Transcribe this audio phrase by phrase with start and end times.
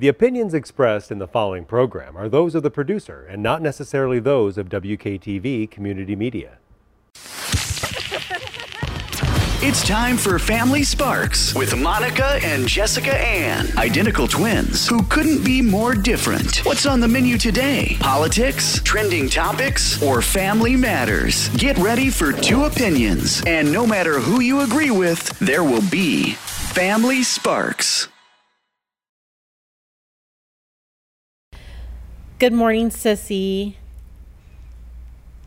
[0.00, 4.18] The opinions expressed in the following program are those of the producer and not necessarily
[4.18, 6.56] those of WKTV Community Media.
[9.62, 15.60] It's time for Family Sparks with Monica and Jessica Ann, identical twins who couldn't be
[15.60, 16.64] more different.
[16.64, 17.98] What's on the menu today?
[18.00, 21.50] Politics, trending topics, or family matters?
[21.50, 26.32] Get ready for two opinions, and no matter who you agree with, there will be
[26.32, 28.08] Family Sparks.
[32.40, 33.74] Good morning, Sissy.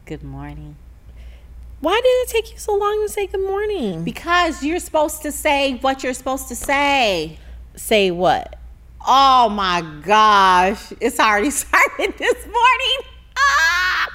[0.05, 0.75] Good morning.
[1.79, 4.03] Why did it take you so long to say good morning?
[4.03, 7.39] Because you're supposed to say what you're supposed to say.
[7.75, 8.59] Say what?
[9.05, 10.93] Oh my gosh.
[11.01, 12.97] It's already started this morning.
[13.37, 14.07] Ah!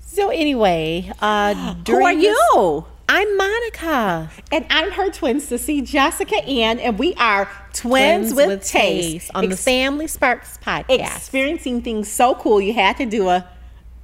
[0.00, 2.86] So anyway, uh Who are this- you?
[3.10, 4.30] I'm Monica.
[4.52, 9.30] And I'm her twin sissy, Jessica Ann, and we are twins, with, taste.
[9.34, 11.16] on the Family Sparks podcast.
[11.16, 13.48] experiencing things so cool you had to do a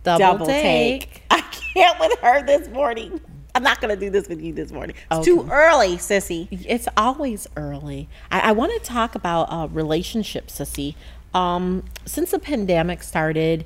[0.05, 1.01] Double, double, take.
[1.01, 1.23] take.
[1.31, 3.21] I can't with her this morning.
[3.55, 4.97] I'm not gonna do this with you this morning.
[5.13, 6.49] It's too early, sissy.
[6.67, 8.09] It's always early.
[8.31, 10.95] I, I want to talk about uh, relationships, Sissy.
[11.33, 13.65] Um, since the pandemic started,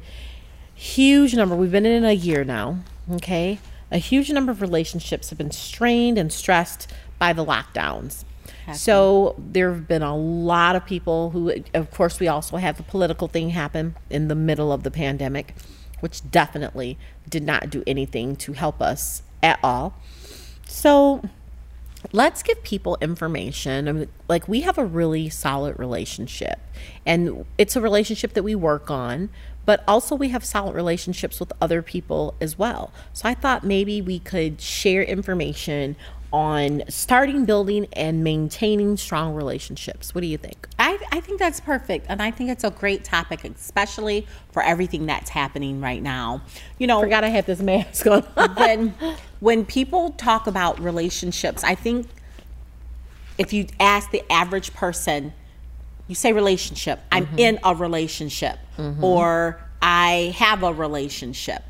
[0.74, 1.54] huge number.
[1.56, 2.80] We've been in a year now.
[3.10, 3.58] Okay,
[3.90, 8.24] a huge number of relationships have been strained and stressed by the lockdowns.
[8.74, 12.82] So there have been a lot of people who, of course, we also have the
[12.82, 15.54] political thing happen in the middle of the pandemic,
[16.00, 19.94] which definitely did not do anything to help us at all.
[20.66, 21.22] So
[22.12, 23.88] let's give people information.
[23.88, 26.58] I mean, like we have a really solid relationship,
[27.04, 29.30] and it's a relationship that we work on.
[29.64, 32.90] But also, we have solid relationships with other people as well.
[33.12, 35.94] So I thought maybe we could share information
[36.32, 40.14] on starting, building, and maintaining strong relationships.
[40.14, 40.68] What do you think?
[40.78, 42.06] I, I think that's perfect.
[42.08, 46.42] And I think it's a great topic, especially for everything that's happening right now.
[46.78, 48.22] You know, Forgot I had this mask on.
[48.56, 48.94] when
[49.40, 52.08] when people talk about relationships, I think
[53.38, 55.32] if you ask the average person,
[56.08, 57.38] you say relationship, I'm mm-hmm.
[57.38, 59.02] in a relationship, mm-hmm.
[59.02, 61.62] or I have a relationship,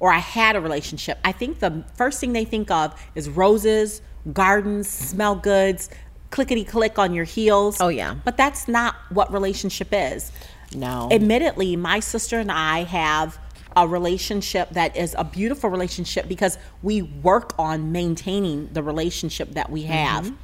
[0.00, 1.18] or I had a relationship.
[1.24, 4.02] I think the first thing they think of is roses,
[4.32, 5.90] gardens, smell goods,
[6.30, 7.76] clickety click on your heels.
[7.80, 8.14] Oh, yeah.
[8.24, 10.32] But that's not what relationship is
[10.74, 11.08] no.
[11.10, 13.38] admittedly, my sister and I have
[13.76, 19.70] a relationship that is a beautiful relationship because we work on maintaining the relationship that
[19.70, 20.26] we have.
[20.26, 20.34] Mm-hmm.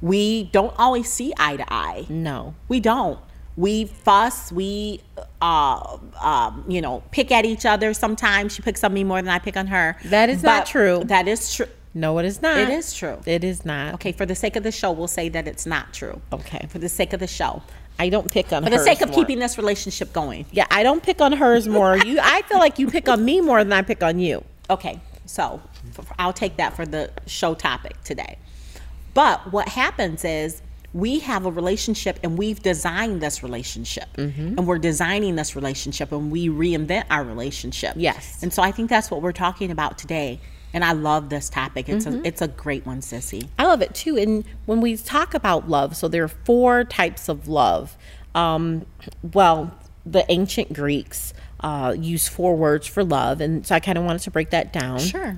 [0.00, 2.06] We don't always see eye to eye.
[2.08, 2.54] no.
[2.68, 3.18] We don't.
[3.56, 4.52] We fuss.
[4.52, 5.00] We,
[5.40, 7.94] uh, um, you know, pick at each other.
[7.94, 9.96] Sometimes she picks on me more than I pick on her.
[10.04, 11.02] That is not true.
[11.04, 11.66] That is true.
[11.94, 12.58] No, it is not.
[12.58, 13.18] It is true.
[13.24, 13.94] It is not.
[13.94, 16.20] Okay, for the sake of the show, we'll say that it's not true.
[16.30, 16.66] Okay.
[16.68, 17.62] For the sake of the show.
[17.98, 19.18] I don't pick on For the sake of more.
[19.18, 20.44] keeping this relationship going.
[20.52, 21.96] Yeah, I don't pick on hers more.
[21.96, 24.44] You, I feel like you pick on me more than I pick on you.
[24.68, 25.62] Okay, so
[26.18, 28.36] I'll take that for the show topic today.
[29.14, 30.60] But what happens is
[30.96, 36.30] we have a relationship and we've designed this relationship and we're designing this relationship and
[36.30, 37.92] we reinvent our relationship.
[37.96, 38.42] Yes.
[38.42, 40.40] And so I think that's what we're talking about today.
[40.72, 41.90] And I love this topic.
[41.90, 43.46] It's a it's a great one, Sissy.
[43.58, 44.16] I love it too.
[44.16, 47.96] And when we talk about love, so there are four types of love.
[48.34, 48.86] Um,
[49.22, 49.74] well,
[50.04, 54.22] the ancient Greeks uh, used four words for love, and so I kind of wanted
[54.22, 54.98] to break that down.
[54.98, 55.36] Sure.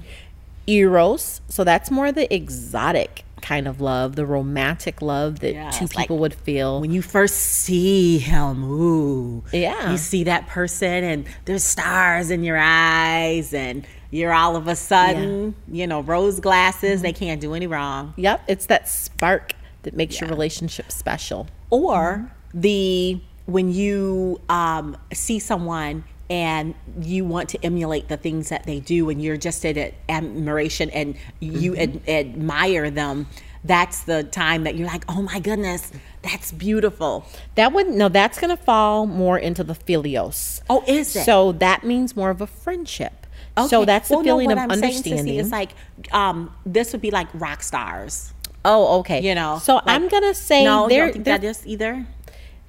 [0.67, 5.87] Eros, so that's more the exotic kind of love, the romantic love that Yeah, two
[5.87, 6.81] it's like people would feel.
[6.83, 9.91] When you first see him, ooh, Yeah.
[9.91, 14.77] you see that person, and there's stars in your eyes, and you're all of a
[14.77, 17.01] sudden, you know, rose glasses.
[17.01, 18.13] They can't do any wrong.
[18.17, 19.53] Yep, it's that spark
[19.85, 21.47] that makes your relationship special.
[21.71, 28.65] Or the when you um, see someone and you want to emulate the things that
[28.65, 33.27] they do, and you're just in admiration and you ad- admire them.
[33.65, 35.91] That's the time that you're like, oh my goodness,
[36.23, 37.27] that's beautiful.
[37.57, 41.25] That would no, that's gonna fall more into the filios Oh, is it?
[41.25, 43.27] So that means more of a friendship.
[43.59, 43.67] okay.
[43.69, 45.35] So that's the Well, no, feeling what of I'm understanding.
[45.37, 45.71] is like
[46.13, 48.33] um, this would be like rock stars.
[48.65, 49.21] oh, okay.
[49.23, 49.59] You know.
[49.61, 50.89] So like- I'm gonna say no.
[50.89, 51.07] There.
[51.07, 52.07] don't think that is either.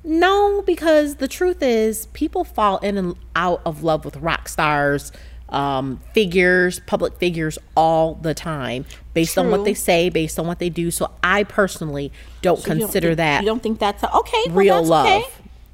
[0.03, 5.11] No, because the truth is, people fall in and out of love with rock stars,
[5.49, 10.59] um, figures, public figures all the time, based on what they say, based on what
[10.59, 10.89] they do.
[10.91, 12.11] So I personally
[12.41, 14.43] don't You don't consider think- that You don't think that's a, okay?
[14.47, 15.05] well, real that's love.
[15.07, 15.25] okay.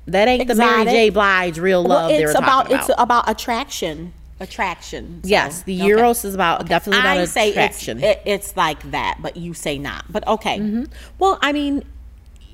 [0.08, 0.94] That ain't the Mary Exotic.
[0.94, 1.10] J.
[1.10, 2.12] Blige real love.
[2.12, 4.14] Well, it's about, talking it's about attraction.
[4.40, 5.22] Attraction.
[5.24, 5.90] So, Yes, the okay.
[5.90, 8.04] Eros is about definitely about I say attraction.
[8.04, 10.06] it's, it, it's like that, but you say not.
[10.12, 10.86] But okay.
[11.20, 11.84] Well, I mean,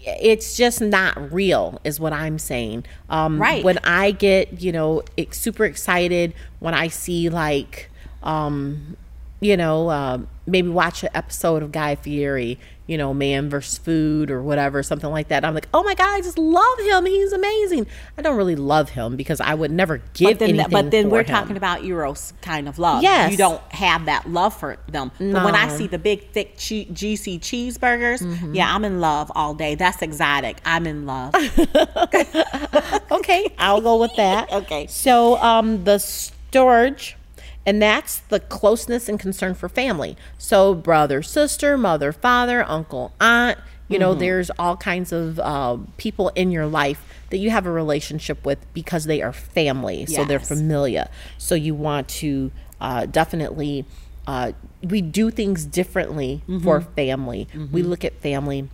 [0.04, 3.64] it's just not real is what i'm saying um Right.
[3.64, 7.90] when i get you know super excited when i see like
[8.24, 8.98] um
[9.40, 12.60] you know um maybe watch an episode of guy fieri
[12.92, 16.10] you know man versus food or whatever something like that i'm like oh my god
[16.10, 20.02] i just love him he's amazing i don't really love him because i would never
[20.14, 21.26] give But then, anything but then we're him.
[21.28, 23.02] talking about Eros kind of love.
[23.04, 23.32] Yes.
[23.32, 25.12] You don't have that love for them.
[25.18, 28.54] But when I see the big, thick, che- juicy cheeseburgers, Mm-hmm.
[28.56, 29.76] yeah, I'm in love all day.
[29.76, 30.58] That's exotic.
[30.66, 31.34] I'm in love.
[33.12, 34.88] okay i'll go with that Okay.
[34.88, 37.14] so um the storge
[37.66, 40.18] and that's the closeness and concern for family.
[40.38, 43.58] So brother sister mother father uncle aunt
[43.92, 47.72] you know there's all kinds of uh, people in your life that you have a
[47.72, 51.10] relationship with because they are family so they're familiar.
[51.38, 53.86] So you want to uh, definitely
[54.28, 54.54] uh,
[54.84, 57.48] we do things differently for family.
[57.72, 58.70] We look at family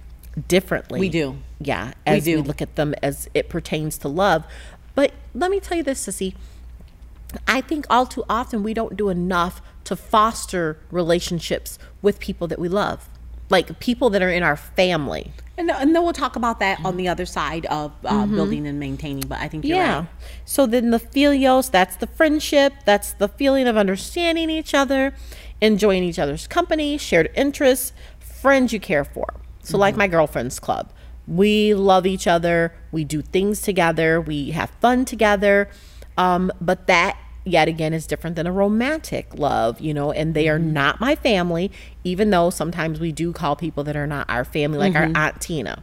[0.47, 0.99] differently.
[0.99, 1.37] We do.
[1.59, 2.43] yeah as we, do.
[2.43, 4.43] look at them as it pertains to love.
[4.93, 6.35] But let me tell you this sissy
[7.47, 12.59] i think all too often we don't do enough to foster relationships with people that
[12.59, 13.09] we love
[13.49, 15.31] like people that are in our family.
[15.57, 18.77] And, and then we'll talk about that on the other side of uh, building and
[18.77, 19.21] maintaining.
[19.25, 19.87] But I think you're Mm-hmm.
[19.89, 19.99] yeah.
[19.99, 20.07] right.
[20.43, 25.13] so then the filios that's the friendship that's the feeling of understanding each other
[25.61, 29.27] enjoying each other's company shared interests friends you care for.
[29.63, 30.91] So like my girlfriends club.
[31.25, 32.73] We love each other.
[32.91, 34.19] We do things together.
[34.19, 35.69] We have fun together
[36.17, 40.49] um, but that yet again is different than a romantic love you know and they
[40.49, 41.71] are not my family
[42.03, 45.39] even though sometimes we do call people that are not our family like our aunt
[45.39, 45.81] tina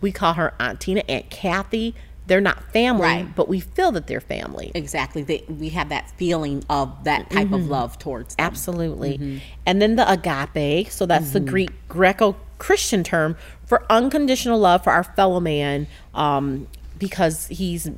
[0.00, 1.94] we call her aunt tina aunt kathy
[2.28, 3.36] they're not family Right.
[3.36, 5.22] but we feel that they're family Exactly.
[5.22, 7.54] They, we have that feeling of that type Mm-hmm.
[7.54, 8.46] of love towards them.
[8.46, 9.42] Absolutely.
[9.66, 13.36] And then the agape, so that's the Greek Greco Christian term
[13.66, 17.90] for unconditional love for our fellow man um, because he's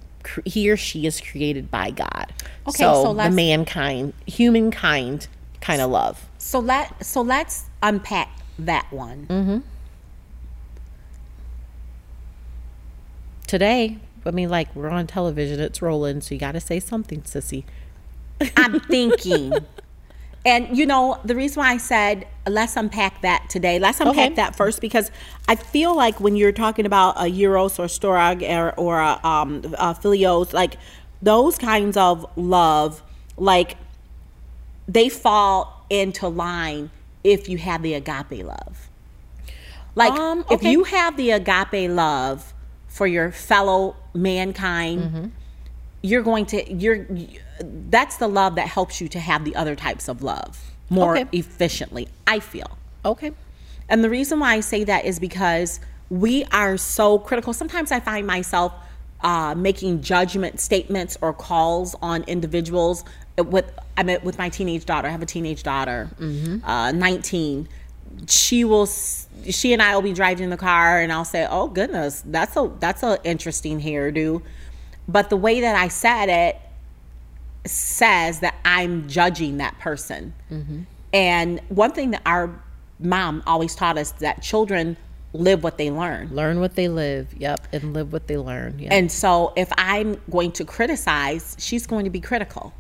[0.44, 2.32] he or she is created by God.
[2.68, 5.28] Okay, so, so the mankind, humankind
[5.60, 6.28] kind of love.
[6.38, 9.26] So let so let's unpack that one.
[9.26, 9.58] Mm-hmm.
[13.46, 17.22] Today, I mean, like we're on television, it's rolling, so you got to say something,
[17.22, 17.64] sissy.
[18.56, 19.52] I'm thinking.
[20.44, 24.34] And you know, the reason why I said let's unpack that today, let's unpack Okay.
[24.34, 25.10] that first because
[25.48, 29.62] I feel like when you're talking about a Eros or Storge or, or a, um,
[29.78, 30.76] a Filios, like
[31.22, 33.02] those kinds of love,
[33.38, 33.76] like
[34.86, 36.90] they fall into line
[37.22, 38.90] if you have the agape love.
[39.94, 42.52] Like Um, if you have the agape love
[42.88, 45.26] for your fellow mankind, Mm-hmm.
[46.04, 47.06] You're going to you're
[47.88, 50.60] that's the love that helps you to have the other types of love
[50.90, 51.38] more Okay.
[51.38, 52.08] efficiently.
[52.26, 52.76] I feel.
[53.04, 53.32] Okay.
[53.88, 55.80] And the reason why I say that is because
[56.10, 57.52] we are so critical.
[57.54, 58.72] Sometimes I find myself
[59.22, 63.04] uh, making judgment statements or calls on individuals.
[63.38, 63.66] With
[63.96, 65.08] I mean, with my teenage daughter.
[65.08, 66.10] I have a teenage daughter,
[66.64, 67.66] uh, 19.
[68.28, 68.86] She will.
[68.86, 72.56] She and I will be driving in the car, and I'll say, "Oh goodness, that's
[72.56, 74.42] a that's a interesting hairdo."
[75.08, 76.58] But the way that I said it
[77.66, 80.34] says that I'm judging that person.
[80.50, 80.82] Mm-hmm.
[81.12, 82.50] And one thing that our
[82.98, 84.96] mom always taught us that children
[85.32, 86.28] live what they learn.
[86.34, 87.34] Learn what they live.
[87.36, 87.68] Yep.
[87.72, 88.78] And live what they learn.
[88.78, 88.92] Yeah.
[88.92, 92.72] And so if I'm going to criticize, she's going to be critical.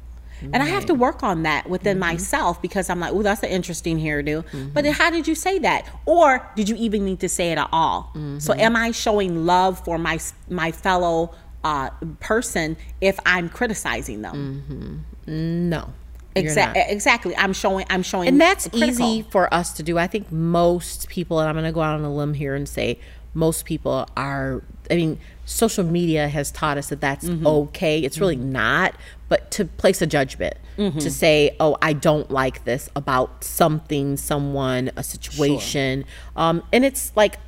[0.52, 2.12] And I have to work on that within mm-hmm.
[2.12, 4.44] myself because I'm like, oh, that's an interesting hairdo.
[4.74, 4.92] But mm-hmm.
[4.92, 5.88] how did you say that?
[6.04, 8.12] Or did you even need to say it at all?
[8.38, 10.18] So am I showing love for my
[10.50, 11.90] my fellow uh,
[12.20, 15.04] person if I'm criticizing them?
[15.26, 15.92] no.
[16.36, 16.76] you're Exa- not.
[16.76, 17.36] exactly.
[17.36, 17.86] I'm showing.
[17.90, 18.28] I'm showing.
[18.28, 19.98] and that's easy for us to do.
[19.98, 22.68] I think most people, and I'm going to go out on a limb here and
[22.68, 22.98] say
[23.34, 24.62] most people are.
[24.90, 27.46] I mean, social media has taught us that that's Mm-hmm.
[27.46, 28.00] okay.
[28.00, 28.94] It's really not.
[29.30, 30.98] But to place a judgment, Mm-hmm.
[30.98, 36.04] to say, "Oh, I don't like this about something, someone, a situation,"
[36.36, 37.38] um, and it's like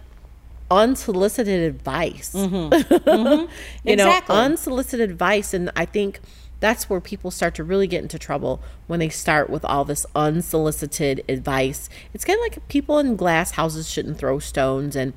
[0.71, 2.33] unsolicited advice.
[2.35, 3.89] you know, Mm-hmm.
[3.89, 4.37] Exactly.
[4.37, 6.21] unsolicited advice, and I think
[6.59, 10.07] that's where people start to really get into trouble when they start with all this
[10.15, 11.89] unsolicited advice.
[12.15, 15.13] It's kind of like people in glass houses shouldn't throw stones, and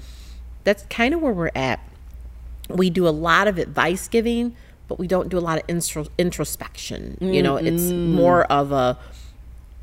[0.63, 1.79] that's kind of where we're at.
[2.69, 4.55] We do a lot of advice giving,
[4.87, 7.17] but we don't do a lot of intro- introspection.
[7.21, 8.97] You know, it's more of a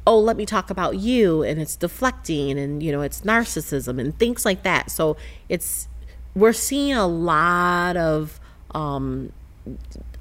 [0.06, 4.16] oh, let me talk about you, and it's deflecting, and you know, it's narcissism and
[4.18, 4.90] things like that.
[4.90, 5.16] So
[5.48, 5.88] it's
[6.34, 8.38] we're seeing a lot of
[8.72, 9.32] um,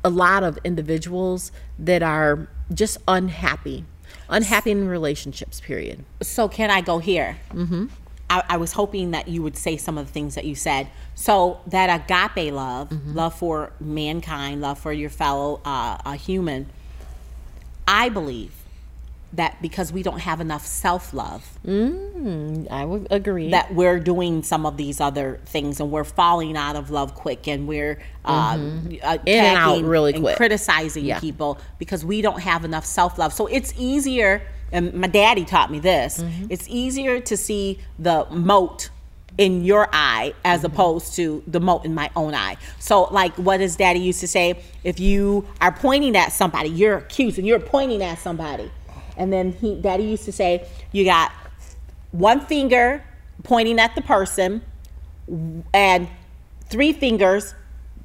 [0.04, 3.86] a lot of individuals that are just unhappy,
[4.30, 5.62] unhappy in relationships.
[5.62, 6.04] Period.
[6.22, 7.38] So can I go here?
[7.51, 7.86] Mm-hmm.
[8.27, 10.88] I, I was hoping that you would say some of the things that you said.
[11.13, 16.68] So that agape love, love for mankind, love for your fellow uh, uh, human.
[17.88, 18.51] I believe
[19.36, 23.51] that because we don't have enough self love, I would agree.
[23.51, 27.48] that we're doing some of these other things and we're falling out of love quick
[27.48, 29.27] and we're uh, uh, Mm-hmm.
[29.27, 30.38] In and out really and quick.
[30.38, 31.20] criticizing Yeah.
[31.20, 33.34] people because we don't have enough self love.
[33.34, 36.46] So it's easier, and my daddy taught me this Mm-hmm.
[36.50, 38.89] it's easier to see the mote
[39.38, 40.68] in your eye as Mm-hmm.
[40.74, 42.56] opposed to the mote in my own eye.
[42.80, 46.98] So, like what his daddy used to say if you are pointing at somebody, you're
[47.00, 48.72] accusing, you're pointing at somebody.
[49.17, 51.31] And then he, daddy used to say, you got
[52.12, 53.03] one finger
[53.43, 54.62] pointing at the person
[55.74, 56.07] and
[56.69, 57.55] three fingers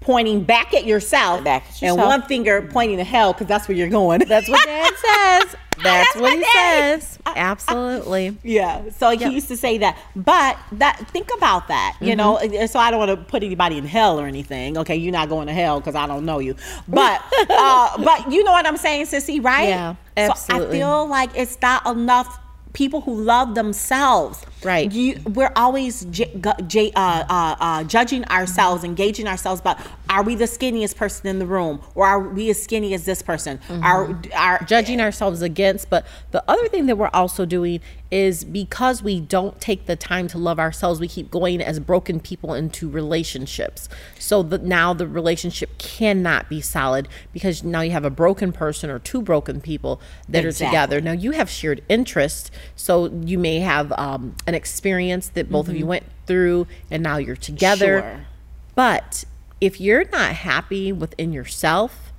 [0.00, 3.76] pointing back at yourself, Back at and one finger pointing to hell because that's where
[3.76, 4.20] you're going.
[4.20, 5.56] That's what Dad says.
[5.82, 7.18] That's, That's what he Dad- says.
[7.24, 8.36] Absolutely.
[8.42, 8.90] yeah.
[8.90, 9.96] So he used to say that.
[10.14, 12.36] But that think about that, you know.
[12.36, 12.54] Mm-hmm.
[12.54, 14.76] and So I don't want to put anybody in hell or anything.
[14.78, 16.54] Okay, you're not going to hell because I don't know you.
[16.86, 19.68] But uh, but you know what I'm saying, Sissy, right?
[19.68, 22.38] Yeah, So I feel like it's not enough
[22.72, 24.44] people who love themselves.
[24.62, 24.90] Right.
[24.92, 26.32] You, we're always j-
[26.66, 29.60] j- uh, uh, uh, judging ourselves, engaging ourselves.
[29.60, 33.04] But are we the skinniest person in the room, or are we as skinny as
[33.06, 33.58] this person?
[33.70, 35.88] Are are judging ourselves against.
[35.88, 40.26] But the other thing that we're also doing is because we don't take the time
[40.28, 43.88] to love ourselves, we keep going as broken people into relationships.
[44.18, 48.90] So that now the relationship cannot be solid because now you have a broken person
[48.90, 51.00] or two broken people that are together.
[51.00, 55.76] Now you have shared interests, so you may have um, an experience that both of
[55.76, 58.00] you went through, and now you're together.
[58.00, 58.26] Sure.
[58.74, 59.24] But
[59.60, 62.12] if you're not happy within yourself,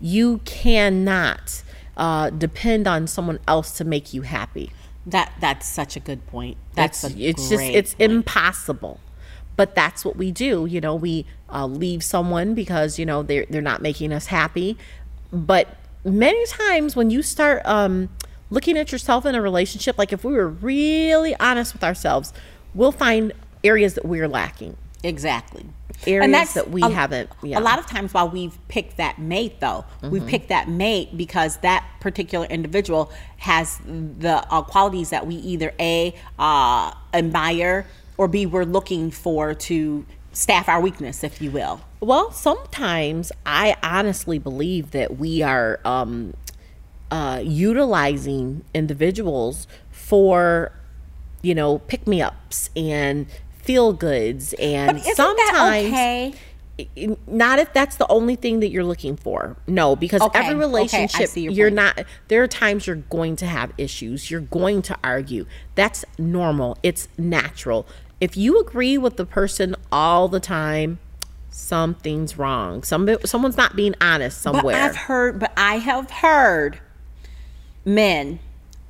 [0.00, 1.62] you cannot
[1.96, 4.70] uh, depend on someone else to make you happy.
[5.06, 6.56] That that's such a good point.
[6.74, 8.12] That's it's it's just it's point.
[8.12, 9.00] impossible.
[9.56, 10.66] But that's what we do.
[10.66, 14.76] You know, we uh, leave someone because you know they're they're not making us happy.
[15.32, 15.68] But
[16.04, 18.10] many times when you start um,
[18.50, 22.32] looking at yourself in a relationship, like if we were really honest with ourselves,
[22.74, 23.32] we'll find
[23.64, 24.76] areas that we're lacking.
[25.02, 25.66] Exactly.
[26.06, 27.58] Areas that we haven't- yeah.
[27.58, 30.26] A lot of times while we've picked that mate though, Mm-hmm.
[30.26, 36.14] picked that mate because that particular individual has the uh, qualities that we either A
[36.38, 37.86] uh, admire
[38.16, 41.80] or B we're looking for to staff our weakness, if you will.
[42.00, 46.34] Well, sometimes I honestly believe that we are um,
[47.10, 50.72] uh, utilizing individuals for,
[51.42, 53.26] you know, pick me ups and
[53.66, 54.54] feel goods.
[54.54, 56.34] And But sometimes, okay?
[57.26, 59.56] not if that's the only thing that you're looking for.
[59.66, 61.96] No, because Okay, every relationship, your you're point.
[61.96, 64.30] not, there are times you're going to have issues.
[64.30, 65.46] You're going to argue.
[65.74, 67.86] That's normal, it's natural.
[68.20, 70.98] If you agree with the person all the time,
[71.50, 72.82] something's wrong.
[72.82, 74.76] Some someone's not being honest But somewhere.
[74.76, 76.80] I've heard, but I have heard
[77.84, 78.38] men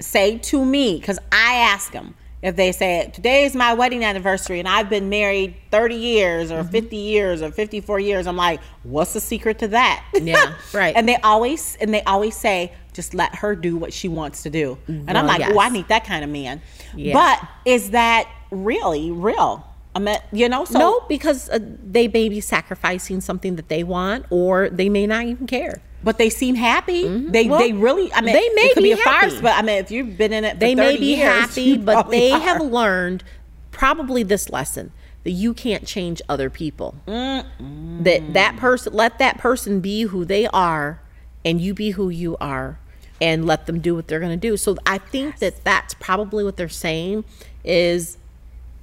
[0.01, 2.15] say to me, because I ask them
[2.47, 6.61] if they say, Today is my wedding anniversary and I've been married 30 years Mm-hmm.
[6.61, 8.27] or 50 years or 54 years.
[8.27, 10.05] I'm like, What's the secret to that?
[10.15, 10.95] Yeah, right.
[10.97, 14.51] and they always, and they always say, Just let her do what she wants to
[14.51, 14.79] do.
[14.87, 16.63] And I'm Well, like, Oh, I need that kind of man.
[16.95, 17.13] Yeah.
[17.15, 19.67] But is that really real?
[19.95, 23.83] I mean, you know, so no, because uh, they may be sacrificing something that they
[23.83, 25.81] want, or they may not even care.
[26.03, 27.03] But they seem happy.
[27.03, 27.51] They Mm-hmm.
[27.51, 28.13] Well, they really.
[28.13, 29.41] I mean, they may it could be, be a farce, happy.
[29.43, 32.11] but I mean, if you've been in it, for they may be years, happy, but
[32.11, 32.39] they are.
[32.39, 33.25] have learned
[33.71, 34.93] probably this lesson
[35.25, 36.95] that you can't change other people.
[37.07, 41.01] That that person let that person be who they are,
[41.45, 42.79] and you be who you are,
[43.21, 44.57] and let them do what they're going to do.
[44.57, 47.25] So I think that that's probably what they're saying
[47.65, 48.19] is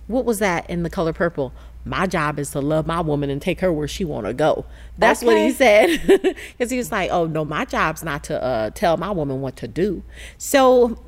[0.07, 1.53] what was that in the color purple?
[1.85, 4.65] My job is to love my woman and take her where she want to go.
[4.97, 6.01] That's what he said.
[6.57, 9.55] Because he was like, "Oh no, my job's not to uh, tell my woman what
[9.57, 10.03] to do."
[10.37, 10.99] So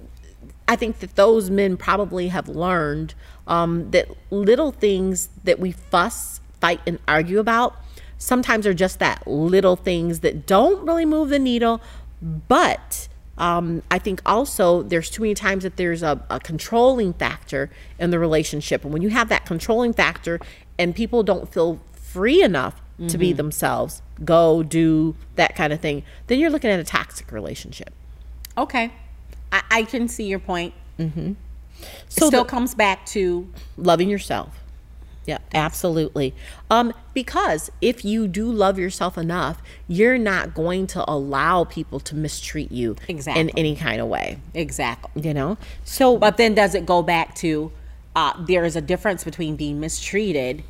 [0.68, 3.14] I think that those men probably have learned
[3.48, 7.76] um, that little things that we fuss, fight, and argue about
[8.18, 11.82] sometimes are just that little things that don't really move the needle.
[12.22, 17.70] But um, I think also there's too many times that there's a, a controlling factor
[18.00, 18.84] in the relationship.
[18.84, 20.40] And when you have that controlling factor
[20.80, 26.04] and people don't feel free enough to be themselves, go, do that kind of thing,
[26.28, 27.94] then you're looking at a toxic relationship.
[28.58, 28.94] Okay,
[29.52, 30.74] I, I can see your point.
[30.98, 31.34] Mm-hmm.
[32.08, 34.64] So Still the- comes back to loving yourself
[35.26, 36.34] yeah absolutely
[36.70, 42.16] um because if you do love yourself enough you're not going to allow people to
[42.16, 45.22] mistreat you in any kind of way exactly.
[45.22, 47.72] you know so But then does it go back to
[48.16, 50.64] uh, there is a difference between being mistreated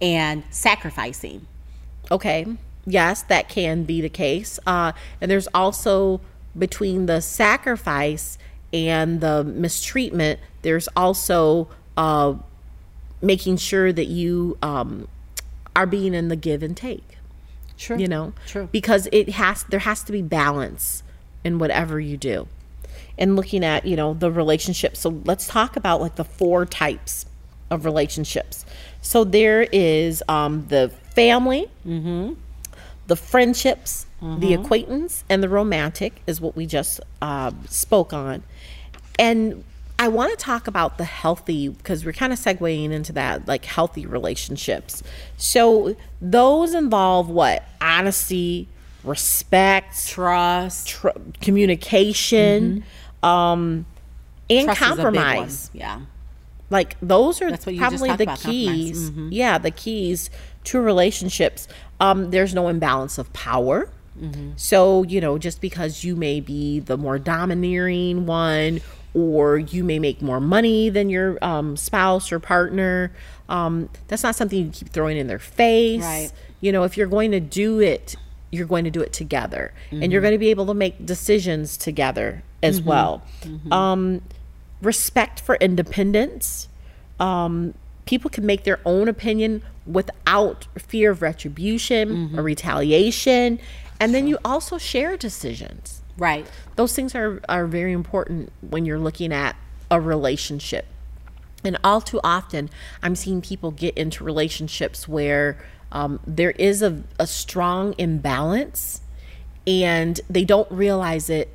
[0.00, 1.46] and sacrificing.
[2.10, 2.46] Okay.
[2.86, 4.58] Yes, that can be the case.
[4.66, 6.20] Uh, and there's also
[6.56, 8.38] between the sacrifice
[8.72, 12.34] and the mistreatment, there's also uh,
[13.22, 15.08] making sure that you um,
[15.74, 17.16] are being in the give and take.
[17.78, 17.98] True.
[17.98, 18.68] You know, True.
[18.70, 21.02] because it has there has to be balance
[21.42, 22.46] in whatever you do.
[23.18, 24.96] And looking at you know the relationship.
[24.96, 27.26] So let's talk about like the four types
[27.70, 28.64] of relationships.
[29.00, 31.68] So there is um, the family,
[33.06, 34.06] the friendships,
[34.38, 38.42] the acquaintance, and the romantic is what we just uh, spoke on.
[39.18, 39.64] And
[40.02, 43.64] I want to talk about the healthy because we're kind of segueing into that, like
[43.64, 45.00] healthy relationships.
[45.36, 47.62] So those involve what?
[47.80, 48.66] Honesty,
[49.04, 50.88] respect, Trust.
[50.88, 51.08] tr-
[51.40, 52.82] communication,
[53.22, 53.86] um,
[54.50, 55.14] and Trust is a big one.
[55.14, 55.70] compromise.
[55.72, 56.00] Yeah.
[56.68, 59.10] Like those are That's what you just probably the about, compromise.
[59.10, 59.28] Mm-hmm.
[59.28, 59.38] keys.
[59.38, 60.30] Yeah, the keys
[60.64, 61.68] to relationships.
[62.00, 63.88] Um, there's no imbalance of power.
[64.20, 64.52] Mm-hmm.
[64.56, 68.80] So, you know, just because you may be the more domineering one
[69.14, 73.12] or you may make more money than your um, spouse or partner,
[73.48, 76.02] um, that's not something you keep throwing in their face.
[76.02, 76.30] Right.
[76.60, 78.16] You know, if you're going to do it,
[78.50, 80.12] you're going to do it together and Mm-hmm.
[80.12, 83.22] you're going to be able to make decisions together as well.
[83.42, 83.72] Mm-hmm.
[83.72, 84.22] Um,
[84.80, 86.68] respect for independence.
[87.18, 92.38] Um, people can make their own opinion without fear of retribution Mm-hmm.
[92.38, 93.58] or retaliation.
[93.98, 96.01] And then you also share decisions.
[96.18, 96.46] Right.
[96.76, 99.56] Those things are, are very important when you're looking at
[99.90, 100.86] a relationship.
[101.64, 102.70] And all too often,
[103.02, 105.58] I'm seeing people get into relationships where
[105.92, 109.00] um, there is a, a strong imbalance
[109.66, 111.48] and they don't realize it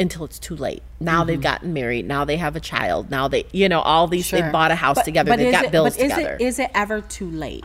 [0.00, 0.82] until it's too late.
[0.98, 2.06] Now they've gotten married.
[2.06, 3.10] Now they have a child.
[3.10, 5.30] Now they, you know, all these, they bought a house But- together.
[5.30, 6.34] but They've got it- bills but is together.
[6.34, 7.64] It, is it ever too late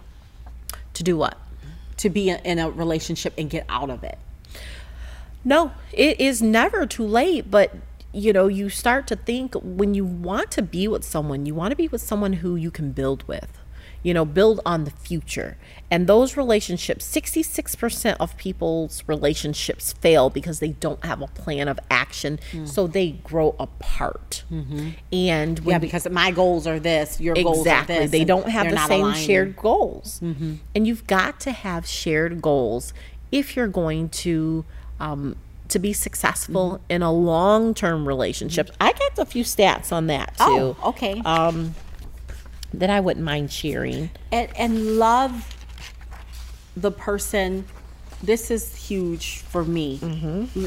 [0.93, 1.37] to do what?
[1.97, 4.17] to be in a relationship and get out of it?
[5.49, 7.75] No, it is never too late, but
[8.13, 11.71] you know, you start to think when you want to be with someone, you want
[11.71, 13.57] to be with someone who you can build with.
[14.03, 15.57] You know, build on the future.
[15.91, 21.79] And those relationships, 66% of people's relationships fail because they don't have a plan of
[21.91, 22.39] action.
[22.51, 22.65] Hmm.
[22.65, 24.45] So they grow apart.
[24.49, 24.89] Mm-hmm.
[25.11, 28.11] And Yeah, because my goals are this, your goals are this.
[28.11, 29.25] they don't have the same aligning.
[29.25, 30.55] shared goals mm-hmm.
[30.73, 32.93] and you've got to have shared goals
[33.31, 34.63] if you're going to
[34.99, 35.35] um,
[35.69, 36.83] to be successful Mm-hmm.
[36.91, 41.21] in a long-term relationship i got a few stats on that too Oh, okay.
[41.25, 41.75] um,
[42.73, 45.55] that i wouldn't mind sharing and, and love
[46.75, 47.65] the person
[48.23, 50.65] this is huge for me Mm-hmm.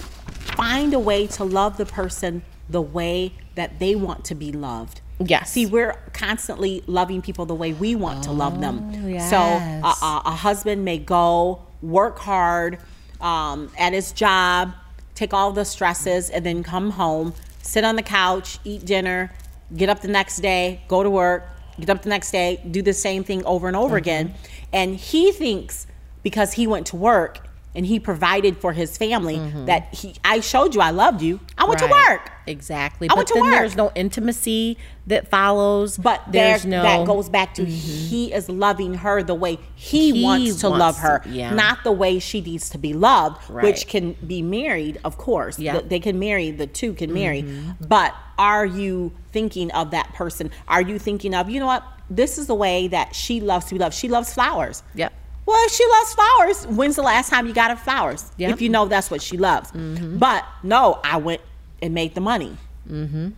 [0.56, 5.00] find a way to love the person the way that they want to be loved
[5.24, 5.52] Yes.
[5.52, 10.22] see we're constantly loving people the way we want to love them so a, a,
[10.26, 12.78] a husband may go work hard
[13.22, 14.74] um, at his job
[15.14, 17.32] take all the stresses and then come home
[17.62, 19.32] sit on the couch eat dinner
[19.76, 22.92] get up the next day go to work get up the next day do the
[22.92, 24.34] same thing over and over again.
[24.72, 25.86] And he thinks
[26.22, 27.40] because he went to work
[27.74, 29.64] and he provided for his family mm-hmm.
[29.66, 33.16] that he i showed you i loved you i went to work exactly I but
[33.16, 33.52] went to then work.
[33.52, 37.70] there's no intimacy that follows But there's there's no that goes back to mm-hmm.
[37.70, 41.54] he is loving her the way he, He wants to wants love to- her, yeah.
[41.54, 43.64] not the way she needs to be loved, Right.
[43.64, 45.58] which can be married, of course.
[45.58, 45.72] Yeah.
[45.72, 47.42] Th- They can marry, the two can marry.
[47.42, 47.84] Mm-hmm.
[47.86, 50.50] But are you thinking of that person?
[50.68, 51.82] Are you thinking of, you know what?
[52.08, 53.94] This is the way that she loves to be loved.
[53.94, 54.82] She loves flowers.
[54.94, 55.12] Yep.
[55.52, 58.30] Well, if she loves flowers, when's the last time you got her flowers?
[58.38, 58.52] Yep.
[58.52, 59.70] If you know that's what she loves.
[59.72, 60.16] Mm-hmm.
[60.16, 61.42] But no, I went
[61.82, 62.56] and made the money.
[62.90, 63.30] Mm-hmm.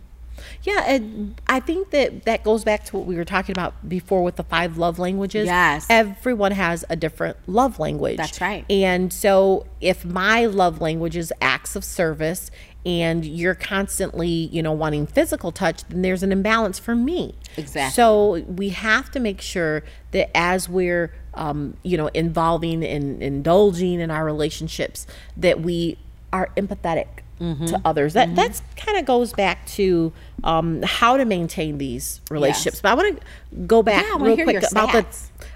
[0.63, 4.23] Yeah, and I think that that goes back to what we were talking about before
[4.23, 5.45] with the five love languages.
[5.45, 5.87] Yes.
[5.89, 8.17] Everyone has a different love language.
[8.17, 8.65] That's right.
[8.69, 12.51] And so if my love language is acts of service
[12.85, 17.35] and you're constantly, you know, wanting physical touch, then there's an imbalance for me.
[17.57, 17.93] Exactly.
[17.95, 23.99] So we have to make sure that as we're um, you know, involving and indulging
[23.99, 25.05] in our relationships,
[25.37, 25.97] that we
[26.33, 27.07] are empathetic
[27.39, 27.65] Mm-hmm.
[27.65, 28.13] to others.
[28.13, 30.13] That that's kind of goes back to
[30.45, 32.79] um, how to maintain these relationships.
[32.81, 35.05] But I want to go back Yeah, real quick about the.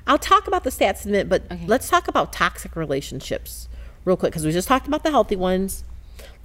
[0.05, 3.69] I'll talk about the stats in a minute, but let's talk about toxic relationships
[4.03, 5.83] real quick because we just talked about the healthy ones.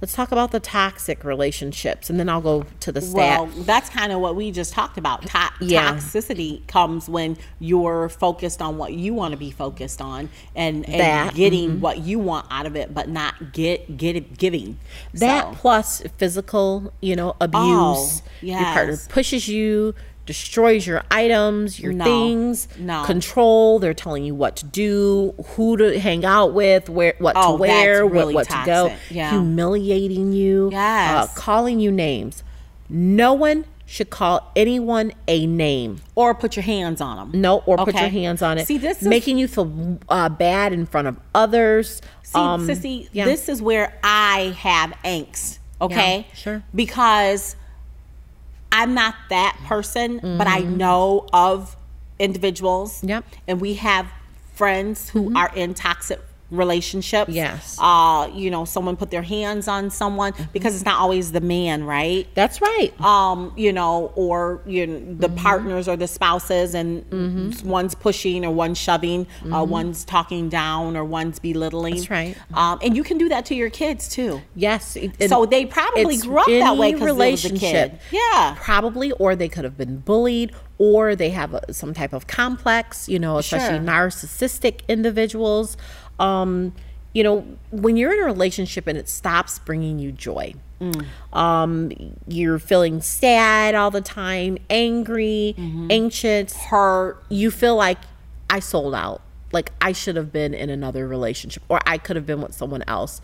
[0.01, 3.39] Let's talk about the toxic relationships, and then I'll go to the stat.
[3.39, 5.21] Well, that's kind of what we just talked about.
[5.21, 5.93] To- Yeah.
[5.93, 10.99] Toxicity comes when you're focused on what you want to be focused on and, and
[10.99, 11.79] That, getting mm-hmm.
[11.81, 14.77] what you want out of it, but not get get it giving.
[15.13, 17.61] That So, plus physical, you know, abuse.
[17.63, 22.03] Oh, Your partner pushes you destroys your items, your No.
[22.03, 23.03] things, No.
[23.03, 23.79] control.
[23.79, 27.57] They're telling you what to do, who to hang out with, where what Oh, to
[27.61, 28.91] wear, really what, what to go.
[29.09, 29.29] Yeah.
[29.31, 31.11] humiliating you, Yes.
[31.29, 32.43] uh, calling you names.
[32.89, 36.01] No one should call anyone a name.
[36.15, 37.39] or put your hands on them.
[37.39, 38.65] No, or put your hands on it.
[38.65, 42.01] See, this is making you feel uh, bad in front of others.
[42.23, 43.25] See, Um, Sissy, yeah.
[43.25, 45.59] this is where I have angst.
[45.79, 46.63] Okay, Yeah, sure.
[46.73, 47.55] Because
[48.71, 51.75] I'm not that person, but I know of
[52.19, 52.97] individuals.
[52.97, 53.09] Mm-hmm.
[53.09, 53.25] Yep.
[53.47, 54.07] and we have
[54.53, 56.19] friends who are in toxic
[56.55, 57.31] relationships.
[57.31, 57.77] Yes.
[57.79, 61.83] uh, you know, someone put their hands on someone because it's not always the man,
[61.83, 62.27] right?
[62.35, 62.91] That's right.
[63.01, 65.35] um, you know, or you know, the Mm-hmm.
[65.43, 67.03] partners or the spouses, and
[67.63, 71.95] one's pushing or one's shoving, uh, one's talking down or one's belittling.
[71.95, 71.99] Mm-hmm.
[71.99, 72.57] That's right.
[72.57, 74.41] Um, and you can do that to your kids too.
[74.55, 74.95] Yes.
[74.95, 77.99] it- So they probably grew up that way any 'cause they was a kid.
[78.11, 78.55] Yeah.
[78.59, 83.07] Probably, or they could have been bullied, or they have a, some type of complex,
[83.07, 83.85] you know, especially Sure.
[83.85, 85.77] narcissistic individuals.
[86.19, 86.73] Um,
[87.13, 91.05] you know, when you're in a relationship and it stops bringing you joy, Mm.
[91.31, 91.91] um,
[92.27, 95.87] you're feeling sad all the time, angry, Mm-hmm.
[95.89, 97.23] anxious, Hurt.
[97.29, 97.99] you feel like
[98.49, 99.21] I sold out.
[99.53, 102.83] Like I should have been in another relationship or I could have been with someone
[102.87, 103.21] else.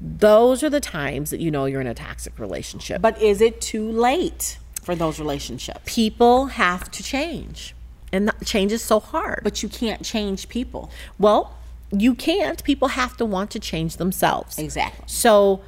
[0.00, 3.02] Those are the times that you know you're in a toxic relationship.
[3.02, 5.80] But is it too late for those relationships?
[5.86, 7.74] people have to change.
[8.12, 9.40] And that change is so hard.
[9.42, 10.90] But you can't change people.
[11.18, 11.56] well,
[11.96, 12.62] you can't.
[12.64, 14.58] People have to want to change themselves.
[14.58, 15.04] Exactly.
[15.06, 15.62] So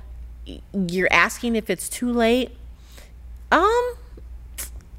[0.72, 2.56] you're asking if it's too late.
[3.52, 3.94] Um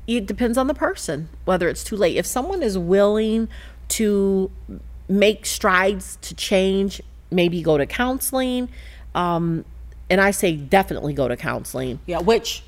[0.07, 2.15] it depends on the person whether it's too late.
[2.17, 3.49] If someone is willing
[3.89, 4.51] to
[5.09, 8.69] make strides to change, maybe go to counseling.
[9.15, 9.65] Um
[10.09, 11.99] and I say definitely go to counseling.
[12.05, 12.63] Yeah, which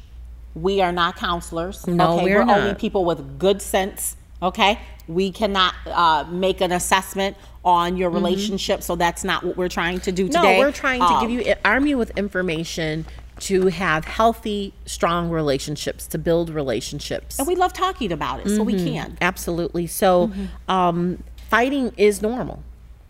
[0.55, 1.87] we are not counselors.
[1.87, 2.23] No, okay?
[2.23, 2.79] we're only not.
[2.79, 4.17] people with good sense.
[4.41, 9.67] Okay, we cannot uh, make an assessment on your relationship, so that's not what we're
[9.67, 10.33] trying to do Mm-hmm.
[10.33, 10.59] No, today.
[10.59, 13.05] we're trying to Um, give you arm you with information
[13.39, 17.39] to have healthy, strong relationships, to build relationships.
[17.39, 18.65] and we love talking about it, so Mm-hmm.
[18.65, 19.17] we can.
[19.21, 19.87] Absolutely.
[19.87, 20.31] So,
[20.67, 22.63] um, fighting is normal.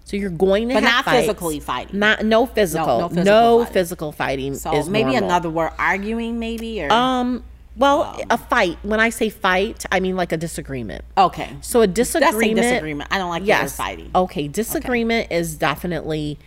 [0.05, 1.27] So you're going to But not fights.
[1.27, 1.99] physically fighting.
[1.99, 3.09] Not no physical.
[3.11, 3.73] No, no physical fighting.
[3.73, 5.25] physical fighting So is maybe normal.
[5.29, 7.43] another word, arguing, maybe or Um.
[7.77, 8.77] Well, a fight.
[8.83, 11.05] When I say fight, I mean like a disagreement.
[11.17, 11.55] okay.
[11.61, 12.55] So a disagreement.
[12.57, 13.09] That's disagreement.
[13.11, 13.75] I don't like yes.
[13.75, 14.11] fighting.
[14.13, 16.39] Okay, disagreement is definitely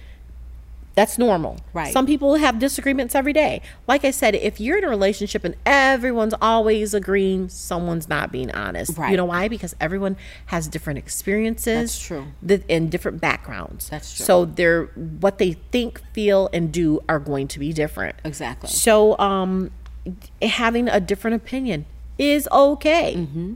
[0.95, 1.59] that's normal.
[1.73, 1.93] Right.
[1.93, 3.63] Some people have disagreements every day.
[3.87, 8.51] Like I said, if you're in a relationship and everyone's always agreeing, someone's not being
[8.51, 8.97] honest.
[8.99, 9.11] Right.
[9.11, 9.49] You know why?
[9.49, 11.93] Because everyone has different experiences.
[11.93, 12.27] That's true.
[12.47, 13.89] th- and different backgrounds.
[13.89, 14.27] That's true.
[14.27, 18.17] So they're what they think, feel, and do are going to be different.
[18.25, 18.69] Exactly.
[18.69, 19.71] So um,
[20.41, 21.87] having a different opinion
[22.19, 23.15] is okay.
[23.17, 23.55] Mm-hmm.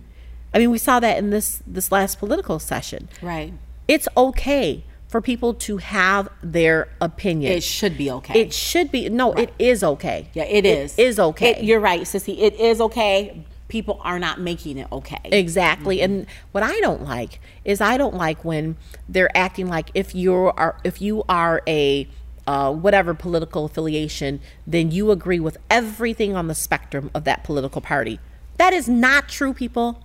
[0.54, 3.08] I mean, we saw that in this this last political session.
[3.20, 3.52] Right.
[3.88, 7.52] It's okay for people to have their opinion.
[7.52, 8.40] It should be okay.
[8.40, 9.08] It should be.
[9.08, 10.28] No, it is okay.
[10.34, 10.98] yeah, it is.
[10.98, 11.50] It is okay.
[11.52, 12.38] It- you're right, Sissy.
[12.40, 13.44] It is okay.
[13.68, 15.20] People are not making it okay.
[15.24, 16.00] Exactly.
[16.00, 18.76] And what I don't like is I don't like when
[19.08, 22.08] they're acting like if you're are if you are a
[22.46, 27.80] uh, whatever political affiliation, then you agree with everything on the spectrum of that political
[27.80, 28.20] party.
[28.58, 30.02] That is not true, people.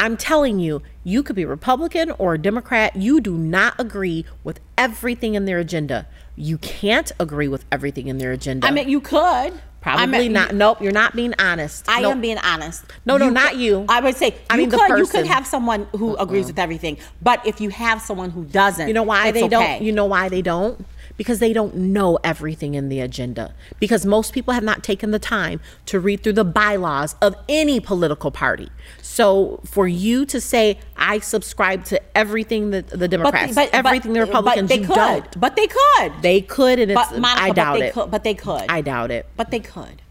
[0.00, 2.96] I'm telling you, you could be Republican or a Democrat.
[2.96, 6.06] You do not agree with everything in their agenda.
[6.34, 8.66] You can't agree with everything in their agenda.
[8.66, 9.52] I mean, you could.
[9.80, 10.54] probably I mean, not.
[10.54, 11.84] Nope, you're not being honest.
[11.88, 12.12] I Nope.
[12.12, 12.84] am being honest.
[13.04, 13.84] No, no, You not could- you.
[13.88, 16.58] I would say I you mean the could you could have someone who agrees with
[16.58, 19.48] everything, but if you have someone who doesn't, You know why they okay.
[19.48, 19.82] don't?
[19.82, 20.84] You know why they don't?
[21.16, 23.54] Because they don't know everything in the agenda.
[23.78, 27.80] Because most people have not taken the time to read through the bylaws of any
[27.80, 28.70] political party.
[29.00, 34.20] So for you to say I subscribe to everything that the Democrats, but everything the
[34.20, 34.94] Republicans, but they could.
[34.94, 35.40] don't.
[35.40, 36.12] But they could.
[36.22, 37.92] They could, and it's but Monica, I doubt but they it.
[37.94, 38.64] Could, but they could.
[38.68, 39.26] I doubt it.
[39.36, 40.02] But they could.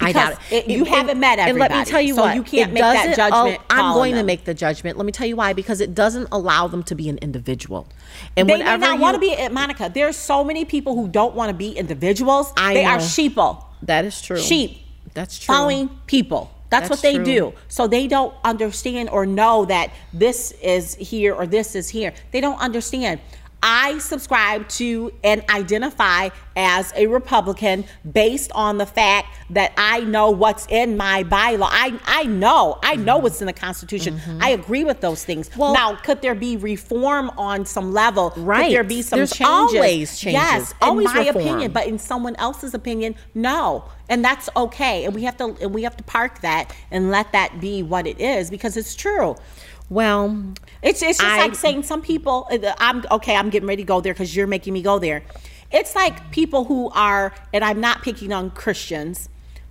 [0.00, 0.68] I doubt Because it.
[0.68, 1.50] You haven't met everybody.
[1.50, 2.34] And let me tell you so what.
[2.34, 3.58] you can't make that judgment.
[3.60, 4.96] oh, I'm going to make the judgment.
[4.96, 5.52] Let me tell you why.
[5.52, 7.86] Because it doesn't allow them to be an individual.
[8.36, 9.90] And They may whenever not want to be eh, Monica.
[9.92, 12.52] There's so many people who don't want to be individuals.
[12.56, 13.04] I they are know.
[13.04, 13.64] sheeple.
[13.82, 14.38] That is true.
[14.38, 14.78] Sheep.
[15.14, 15.54] That's true.
[15.54, 16.50] Following people.
[16.70, 17.24] That's, That's what they true.
[17.24, 17.52] do.
[17.68, 22.14] So they don't understand or know that this is here or this is here.
[22.30, 23.20] They don't understand.
[23.62, 30.30] I subscribe to and identify as a Republican based on the fact that I know
[30.30, 31.68] what's in my bylaw.
[31.70, 32.78] I I know.
[32.82, 33.24] I know mm-hmm.
[33.24, 34.14] what's in the Constitution.
[34.14, 34.42] Mm-hmm.
[34.42, 35.50] I agree with those things.
[35.56, 38.32] Well- now, could there be reform on some level?
[38.36, 38.64] Right.
[38.64, 39.74] Could there be some There's changes?
[39.74, 40.40] always changes.
[40.40, 41.44] Yes, Always in my reform.
[41.44, 43.84] opinion, but in someone else's opinion, no.
[44.08, 45.04] And that's okay.
[45.04, 48.06] And we have to and we have to park that and let that be what
[48.06, 49.36] it is because it's true.
[49.90, 52.46] Well, It's it's just I- like saying some people.
[52.50, 53.34] uh, I'm okay.
[53.36, 55.22] I'm getting ready to go there because you're making me go there.
[55.72, 59.28] It's like people who are, and I'm not picking on Christians,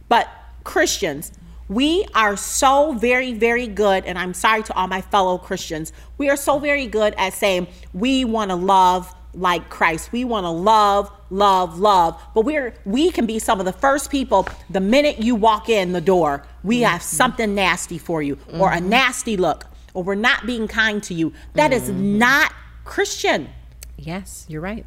[0.09, 0.27] but
[0.63, 1.31] Christians.
[1.69, 5.93] We are so very, very good, and I'm sorry to all my fellow Christians.
[6.17, 10.11] We are so very good at saying we want to love like Christ.
[10.11, 12.19] We want to love, love, love.
[12.33, 14.47] But we're we can be some of the first people.
[14.69, 18.81] The minute you walk in the door, we have something nasty for you, or a
[18.81, 21.33] nasty look, or we're not being kind to you.
[21.53, 22.17] That is mm-hmm.
[22.17, 22.53] not
[22.85, 23.49] Christian.
[23.97, 24.85] yes, you're right.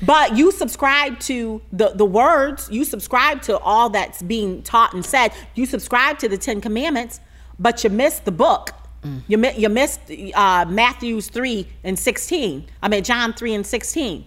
[0.00, 5.04] But you subscribe to the, the words, you subscribe to all that's being taught and
[5.04, 7.20] said, you subscribe to the Ten Commandments,
[7.58, 8.70] but you miss the book.
[9.02, 9.22] Mm.
[9.28, 10.00] You, mi- you missed
[10.34, 12.66] uh, Matthew's 3 and 16.
[12.82, 14.24] I mean, John 3 and 16.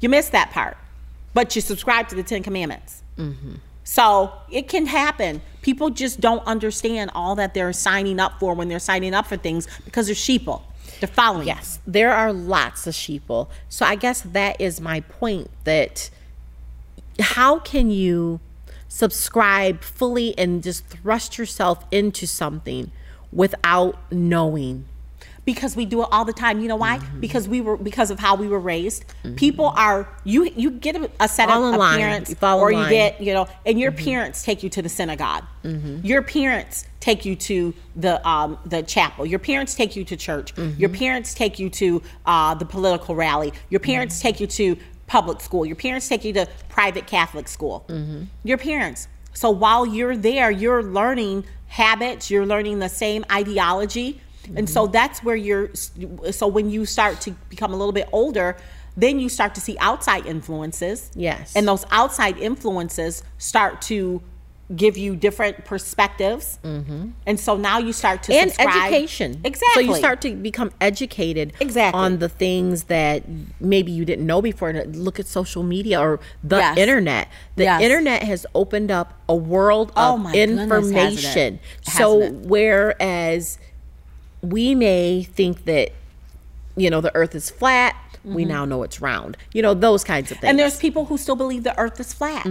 [0.00, 0.76] You missed that part.
[1.34, 3.02] But you subscribe to the Ten Commandments.
[3.16, 3.54] Mm-hmm.
[3.84, 5.42] So it can happen.
[5.62, 9.36] People just don't understand all that they're signing up for when they're signing up for
[9.36, 10.62] things because they're sheeple.
[11.00, 11.46] They're following.
[11.46, 13.48] Yes, there are lots of sheeple.
[13.68, 16.10] So I guess that is my point that
[17.20, 18.40] how can you
[18.88, 22.92] subscribe fully and just thrust yourself into something
[23.32, 24.86] without knowing?
[25.44, 26.60] Because we do it all the time.
[26.60, 26.98] You know why?
[26.98, 27.20] Mm-hmm.
[27.20, 29.04] Because we were because of how we were raised.
[29.36, 31.98] People are you you get a, a set Fall of, in of line.
[31.98, 32.90] parents, or you line.
[32.90, 34.04] get you know, and your Mm-hmm.
[34.04, 35.44] parents take you to the synagogue.
[36.02, 39.24] Your parents take you to the um, the chapel.
[39.26, 40.54] Your parents take you to church.
[40.54, 40.80] Mm-hmm.
[40.80, 43.52] Your parents take you to uh, the political rally.
[43.70, 44.22] Your parents Mm-hmm.
[44.28, 44.76] take you to
[45.06, 45.66] public school.
[45.66, 47.84] Your parents take you to private Catholic school.
[47.88, 48.24] Mm-hmm.
[48.44, 49.08] Your parents.
[49.34, 52.30] So while you're there, you're learning habits.
[52.30, 54.20] You're learning the same ideology.
[54.56, 54.92] And so Mm-hmm.
[54.92, 55.70] that's where you're.
[56.32, 58.56] So when you start to become a little bit older,
[58.96, 61.10] then you start to see outside influences.
[61.14, 61.54] Yes.
[61.56, 64.20] And those outside influences start to
[64.76, 66.58] give you different perspectives.
[66.64, 67.10] Mm-hmm.
[67.26, 69.40] And so now you start to and subscribe- education.
[69.44, 69.84] Exactly.
[69.84, 71.98] So you start to become educated Exactly.
[72.00, 73.24] on the things that
[73.60, 74.72] maybe you didn't know before.
[74.72, 76.78] Look at social media or the Yes.
[76.78, 77.28] internet.
[77.56, 77.82] The Yes.
[77.82, 81.58] internet has opened up a world Oh of my goodness, information.
[81.82, 83.58] So whereas
[84.42, 85.92] we may think that
[86.76, 89.36] you know the earth is flat, we now know it's round.
[89.52, 90.40] You know those kinds of things.
[90.40, 90.50] Mm-hmm.
[90.50, 92.44] And there's people who still believe the earth is flat.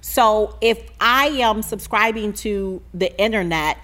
[0.00, 3.78] So if I am subscribing to the internet,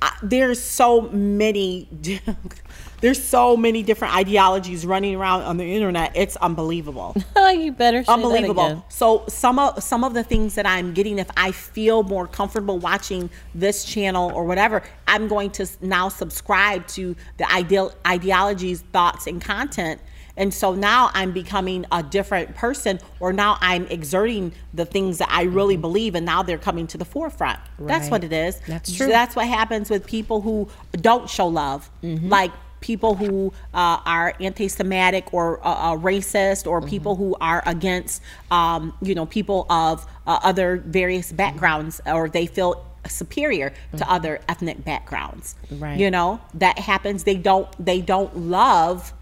[0.00, 1.88] I, there's so many
[3.00, 6.12] there's so many different ideologies running around on the internet.
[6.14, 7.16] It's unbelievable.
[7.36, 8.84] Oh, you better say that unbelievable.
[8.88, 12.78] So some of some of the things that I'm getting, if I feel more comfortable
[12.78, 19.26] watching this channel or whatever, I'm going to now subscribe to the ideal ideologies, thoughts,
[19.28, 20.00] and content.
[20.38, 25.28] And so now I'm becoming a different person, or now I'm exerting the things that
[25.30, 25.82] I really mm-hmm.
[25.82, 27.58] believe, and now they're coming to the forefront.
[27.78, 28.60] That's what it is.
[28.66, 29.08] That's So true.
[29.08, 32.28] that's what happens with people who don't show love, mm-hmm.
[32.28, 38.22] like people who uh, are anti-Semitic or uh, uh, racist, or people who are against,
[38.50, 44.40] um, you know, people of uh, other various backgrounds, or they feel superior to other
[44.48, 45.54] ethnic backgrounds.
[45.70, 45.98] Right.
[45.98, 47.24] You know that happens.
[47.24, 47.68] They don't.
[47.84, 49.12] They don't love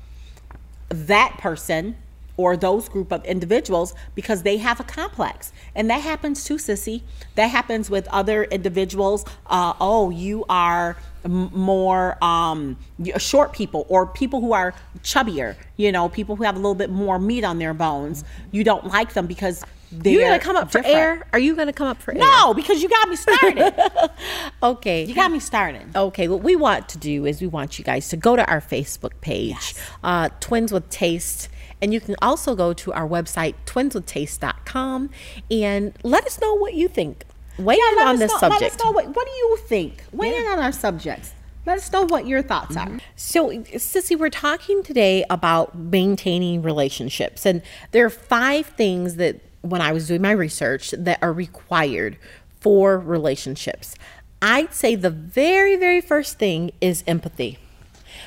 [0.88, 1.96] that person
[2.36, 7.02] or those group of individuals because they have a complex and that happens too sissy
[7.34, 10.96] that happens with other individuals uh, oh you are
[11.28, 12.76] more um,
[13.18, 16.90] short people or people who are chubbier you know people who have a little bit
[16.90, 20.72] more meat on their bones you don't like them because they're You're gonna come up
[20.72, 21.24] for air?
[21.32, 22.18] Are you gonna come up for air?
[22.18, 23.72] no because you got me started
[24.62, 25.04] Okay.
[25.04, 28.08] you got me started Okay, what we want to do is we want you guys
[28.08, 29.74] to go to our Facebook page, Yes.
[30.02, 31.48] uh, Twins with Taste,
[31.80, 35.10] and you can also go to our website, twinswithtaste.com,
[35.50, 37.24] and let us know what you think.
[37.58, 38.62] Weigh in on this know, subject.
[38.62, 40.02] let us know what, what do you think?
[40.12, 41.32] Weigh in on our subjects.
[41.64, 42.98] Let us know what your thoughts are.
[43.16, 49.80] So, Sissy, we're talking today about maintaining relationships, and there are five things that, when
[49.80, 52.18] I was doing my research, that are required
[52.60, 53.96] for relationships.
[54.40, 57.58] I'd say the very, very first thing is empathy.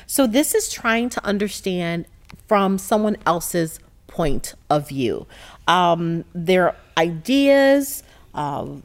[0.06, 2.04] So, this is trying to understand
[2.46, 5.26] from someone else's point of view,
[5.66, 8.02] um, their ideas,
[8.34, 8.82] um,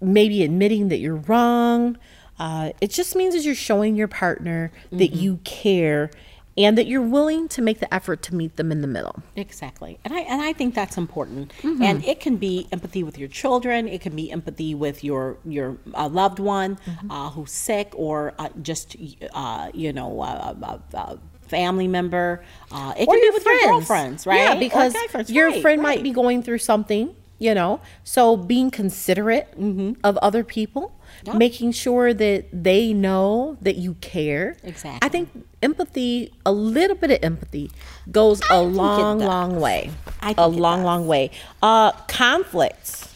[0.00, 1.98] maybe admitting that you're wrong.
[2.38, 6.10] Uh, it just means that you're showing your partner that you care
[6.56, 9.22] and that you're willing to make the effort to meet them in the middle.
[9.36, 11.52] Exactly, and I and I think that's important.
[11.62, 11.82] Mm-hmm.
[11.82, 13.86] And it can be empathy with your children.
[13.86, 17.10] It can be empathy with your your uh, loved one Mm-hmm.
[17.10, 18.96] uh, who's sick, or uh, just
[19.32, 22.42] uh, you know a, a, a family member.
[22.72, 23.62] Uh, it or can be with friends.
[23.62, 24.40] your girlfriends, right?
[24.40, 27.80] Yeah, because friends, your right, friend might be going through something, you know.
[28.04, 30.00] So being considerate Mm-hmm.
[30.04, 30.92] of other people,
[31.34, 34.56] making sure that they know that you care.
[34.62, 35.00] Exactly.
[35.02, 35.28] I think
[35.62, 37.70] empathy, a little bit of empathy,
[38.10, 39.90] goes a long, long way.
[40.20, 41.30] I a long, long way.
[41.62, 43.12] Uh, conflicts.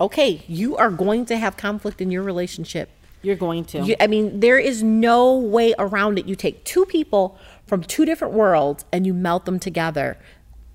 [0.00, 2.90] Okay, you are going to have conflict in your relationship.
[3.22, 3.80] You're going to.
[3.80, 6.26] You, I mean, there is no way around it.
[6.26, 10.16] You take two people from two different worlds and you melt them together.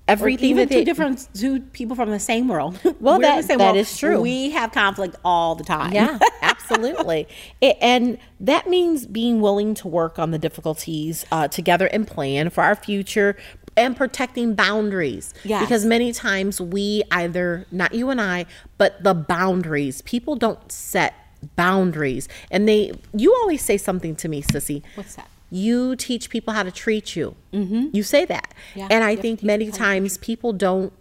[0.08, 2.78] Or Everything even that they two different two people from the same world.
[3.00, 3.76] Well, that- that world.
[3.76, 4.20] is true.
[4.20, 5.92] We have conflict all the time.
[5.92, 7.26] Yeah, absolutely.
[7.60, 12.50] It, and that means being willing to work on the difficulties uh, together and plan
[12.50, 13.36] for our future
[13.76, 15.34] and protecting boundaries.
[15.44, 15.62] Yes.
[15.62, 18.46] Because many times we either, not you and I,
[18.78, 21.14] but the boundaries, people don't set
[21.56, 22.28] boundaries.
[22.50, 24.82] And they, you always say something to me, Sissy.
[24.94, 25.28] What's that?
[25.56, 27.34] You teach people how to treat you.
[27.52, 27.88] Mm-hmm.
[27.92, 28.52] You say that.
[28.74, 30.92] Yeah, and I think many people how to times people don't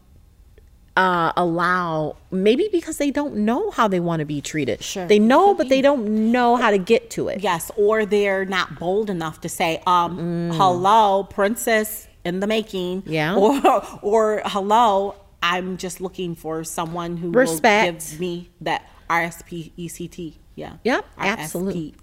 [0.95, 4.83] uh, allow maybe because they don't know how they want to be treated.
[4.83, 5.05] Sure.
[5.05, 7.41] They know, but they don't know how to get to it.
[7.41, 13.01] Yes, or they're not bold enough to say, um, hello, princess in the making.
[13.03, 13.11] Mm.
[13.11, 13.35] Yeah.
[13.35, 17.93] Or or hello, I'm just looking for someone who Respect.
[17.93, 20.37] will give me that R S P E C T.
[20.55, 20.77] Yeah.
[20.83, 21.93] Yep, absolutely.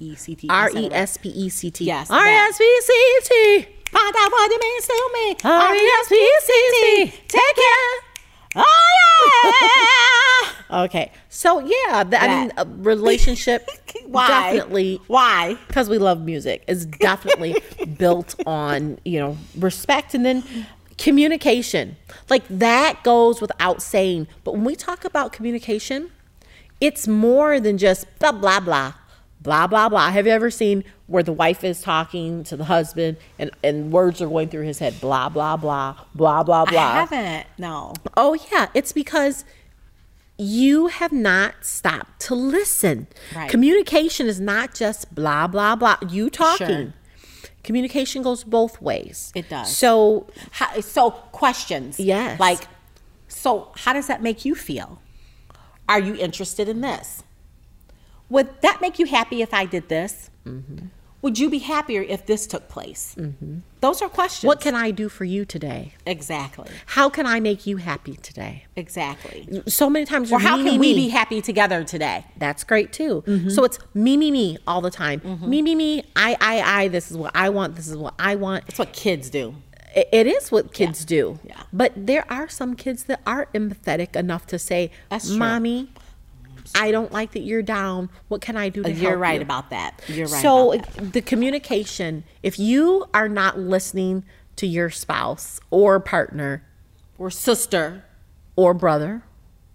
[0.49, 0.89] R E.
[0.93, 1.85] S P E C T.
[1.85, 3.67] Yes, R E S P E C T.
[3.91, 5.37] Find out what it means to me.
[5.45, 7.11] R E S P E C T.
[7.29, 8.13] Take care.
[8.57, 10.53] Oh yeah.
[10.73, 11.13] Okay.
[11.29, 13.69] So yeah, the, I mean, a relationship
[14.07, 14.27] Why?
[14.27, 15.59] definitely Why?
[15.69, 17.57] because we love music is definitely
[17.99, 20.43] built on you know respect and then
[20.97, 21.97] communication
[22.31, 26.11] like that goes without saying but when we talk about communication
[26.83, 28.93] it's more than just blah blah blah
[29.41, 33.17] blah blah blah have you ever seen where the wife is talking to the husband
[33.39, 37.01] and and words are going through his head blah blah blah blah blah blah I
[37.07, 37.47] haven't.
[37.59, 37.95] No.
[38.17, 38.69] Oh, yeah.
[38.75, 39.45] It's because
[40.39, 43.07] you have not stopped to listen.
[43.35, 43.51] Right.
[43.51, 45.99] Communication is not just blah, blah, blah.
[46.09, 46.67] You talking.
[46.67, 46.93] Sure.
[47.63, 49.33] Communication goes both ways.
[49.35, 49.77] It does.
[49.77, 52.01] So, How, so questions.
[52.01, 52.41] Yes.
[52.41, 52.67] Like,
[53.29, 55.02] so how does that make you feel?
[55.89, 57.23] Are you interested in this?
[58.29, 60.31] Would that make you happy if I did this?
[60.47, 60.87] Mm-hmm.
[61.21, 63.15] Would you be happier if this took place?
[63.81, 64.49] Those are questions.
[64.49, 65.95] what can I do for you today?
[66.05, 66.69] exactly?
[66.87, 68.65] How can I make you happy today?
[68.75, 69.63] Exactly.
[69.69, 71.05] So many times, Or how me, can me, we me.
[71.05, 72.25] be happy together today?
[72.39, 73.23] That's great too.
[73.25, 73.51] Mm-hmm.
[73.51, 75.21] So it's me, me, me all the time.
[75.43, 76.03] Me, me, me.
[76.17, 76.89] I, I, I.
[76.89, 77.77] This is what I want.
[77.77, 78.67] This is what I want.
[78.67, 79.55] That's what kids do.
[79.95, 81.39] It- is what kids do.
[81.45, 81.63] Yeah.
[81.73, 84.91] But there are some kids that are empathetic enough to say,
[85.31, 85.91] "Mommy,
[86.75, 88.09] I don't like that you're down.
[88.29, 90.01] What can I do to uh, You're help right you?" about that.
[90.09, 90.43] You're right.
[90.43, 91.13] so about that.
[91.13, 94.25] the communication, if you are not listening
[94.57, 96.63] to your spouse or partner
[97.19, 98.05] or sister,
[98.57, 99.23] or brother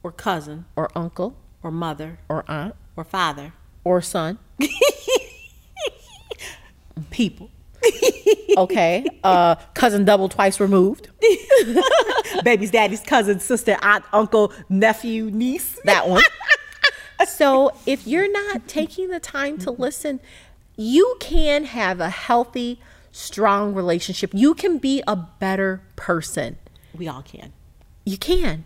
[0.04, 3.54] or cousin, or uncle or mother, or aunt or father,
[3.84, 4.38] or son,
[7.12, 7.50] people,
[8.58, 11.10] okay, uh, cousin double twice removed,
[12.43, 15.80] baby's daddy's cousin, sister, aunt, uncle, nephew, niece.
[15.86, 16.23] that one.
[17.28, 20.19] so if you're not taking the time to listen,
[20.76, 22.80] you can have a healthy,
[23.12, 24.32] strong relationship.
[24.34, 26.58] You can be a better person.
[26.93, 27.54] We all can.
[28.06, 28.65] You can.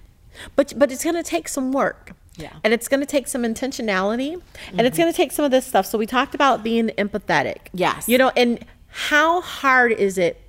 [0.55, 2.13] But but it's going to take some work.
[2.38, 2.53] Yeah.
[2.63, 5.65] And it's going to take some intentionality and it's going to take some of this
[5.65, 5.86] stuff.
[5.86, 7.57] So we talked about being empathetic.
[7.73, 8.07] Yes.
[8.07, 10.41] You know, and how hard is it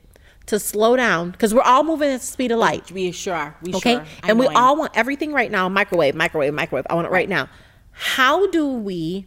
[0.47, 2.91] to slow down because we're all moving at the speed of light.
[2.91, 3.55] We sure.
[3.63, 3.95] We Okay.
[3.95, 4.05] sure.
[4.25, 6.85] and we all want everything right now microwave, microwave, microwave.
[6.91, 7.49] I want it right now.
[7.93, 9.27] How do we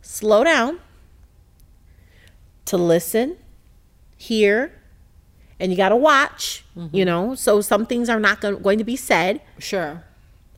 [0.00, 0.80] slow down
[2.64, 3.36] to listen,
[4.16, 4.72] hear,
[5.58, 6.96] and you got to watch, Mm-hmm.
[6.96, 7.34] you know?
[7.34, 9.40] So some things are not going to be said.
[9.58, 10.04] sure.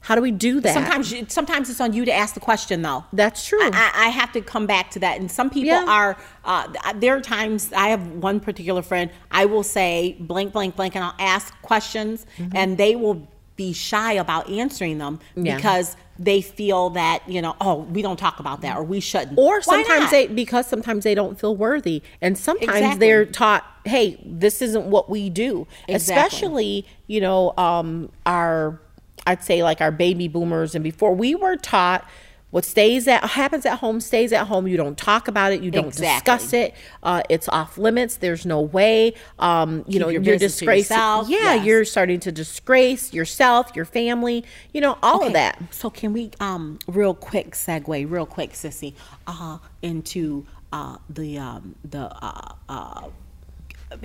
[0.03, 0.75] How do we do that?
[0.75, 3.05] Sometimes, you, sometimes it's on you to ask the question, though.
[3.13, 3.61] That's true.
[3.63, 5.19] I, I have to come back to that.
[5.21, 5.85] And some people Yeah.
[5.89, 6.17] are.
[6.45, 9.11] Uh, there are times I have one particular friend.
[9.31, 14.15] I will say blank, blank, blank, and I'll ask questions, and they will be shy
[14.15, 15.55] about answering them Yeah.
[15.57, 19.39] because they feel that you know, oh, we don't talk about that, or we shouldn't.
[19.39, 22.99] or sometimes they because sometimes they don't feel worthy and sometimes Exactly.
[23.07, 25.95] they're taught hey this isn't what we do Exactly.
[25.97, 28.81] especially you know um our
[29.27, 32.07] i'd say like our baby boomers and before we were taught
[32.51, 34.67] What stays at happens at home stays at home.
[34.69, 35.63] You don't talk about it.
[35.63, 36.35] You don't Exactly.
[36.35, 36.75] discuss it.
[37.03, 38.17] Uh, it's off limits.
[38.19, 39.15] There's no way.
[39.39, 40.95] Um, you know, your you're disgracing.
[40.95, 41.31] yourself.
[41.31, 41.65] Yeah, Yes.
[41.65, 44.45] you're starting to disgrace yourself, your family.
[44.75, 45.57] You know, all of that.
[45.71, 48.93] So can we um real quick segue, real quick, sissy,
[49.27, 50.45] uh into
[50.75, 53.09] uh the um the uh uh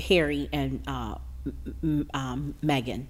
[0.07, 1.15] Harry and uh
[1.45, 3.07] m- m- um Meghan.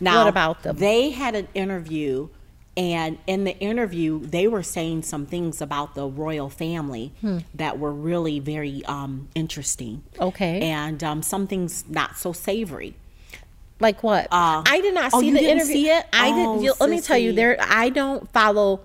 [0.00, 0.76] Now What about them?
[0.76, 2.28] They had an interview
[2.76, 7.38] and in the interview they were saying some things about the royal family Hmm.
[7.54, 10.02] that were really very um interesting.
[10.20, 10.60] Okay.
[10.60, 12.94] And um some things not so savory.
[13.80, 14.24] Like what?
[14.30, 15.74] Uh, I did not oh, see you the didn't interview.
[15.74, 16.06] see it?
[16.12, 16.64] I Oh, didn't.
[16.64, 17.58] you- let me tell you, there.
[17.60, 18.80] I don't follow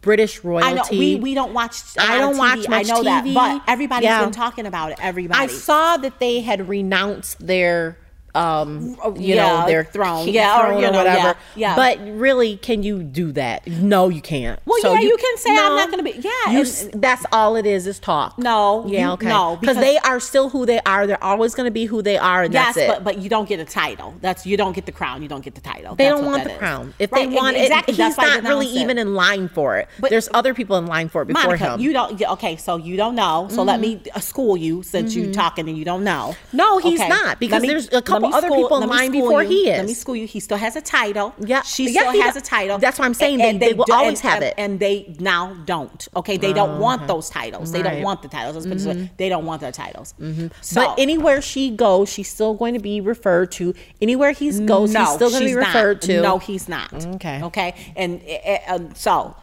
[0.00, 0.66] British royalty.
[0.70, 1.76] I know we, we don't watch.
[1.98, 2.68] a I don't of watch TV.
[2.70, 3.34] much I know that, TV.
[3.34, 4.22] but everybody's Yeah.
[4.22, 4.98] been talking about it.
[5.02, 5.40] Everybody.
[5.40, 7.98] I saw that they had renounced their,
[8.38, 10.28] um, you yeah, know, their throne.
[10.28, 11.18] Yeah, or, you know, whatever.
[11.18, 11.76] yeah, yeah.
[11.76, 13.66] But really, can you do that?
[13.66, 14.60] No, you can't.
[14.64, 17.66] Well, yeah, you can say, I'm not gonna be- yeah, You, and- that's all it
[17.66, 17.86] is.
[17.86, 18.38] Is talk.
[18.38, 19.06] No, Yeah.
[19.06, 19.28] you- okay.
[19.28, 21.06] no, because they are still who they are.
[21.06, 22.88] They're always going to be who they are, and Yes, that's it.
[22.88, 24.14] but but you don't get a title.
[24.20, 25.22] That's you don't get the crown.
[25.22, 25.94] You don't get the title.
[25.94, 26.58] They That's don't want the is.
[26.58, 26.94] crown.
[26.98, 28.80] If Right, they want exactly, it, he's not really it.
[28.82, 29.88] even in line for it.
[29.98, 31.80] But- There's other people in line for it before Monica, him.
[31.80, 32.20] you don't.
[32.22, 33.48] Okay, so you don't know.
[33.50, 36.34] So let me uh, school you since you're talking and you don't know.
[36.34, 36.56] Mm-hmm.
[36.56, 39.48] No, he's Okay, not, because there's a couple other school- people in line before you.
[39.48, 39.76] he is.
[39.78, 40.26] Let me school you.
[40.26, 41.34] He still has a title.
[41.38, 42.78] Yeah, she yeah, still has a title.
[42.78, 43.38] That's what I'm saying.
[43.38, 44.54] They- they will do- always have it.
[44.58, 46.06] and they now don't.
[46.16, 47.72] Okay, they don't want those titles.
[47.72, 47.86] They Right.
[47.88, 47.94] Mm-hmm.
[47.96, 48.54] don't want the titles.
[48.56, 49.10] Let's put it this way.
[49.16, 50.14] They don't want their titles.
[50.60, 53.74] So, but anywhere she goes, she's still going to be referred to.
[54.00, 56.02] Anywhere he goes, no, he's still going to be referred not.
[56.02, 56.20] to.
[56.22, 56.92] No, he's not.
[57.16, 57.42] Okay.
[57.42, 57.74] Okay.
[57.96, 59.34] And uh, uh, so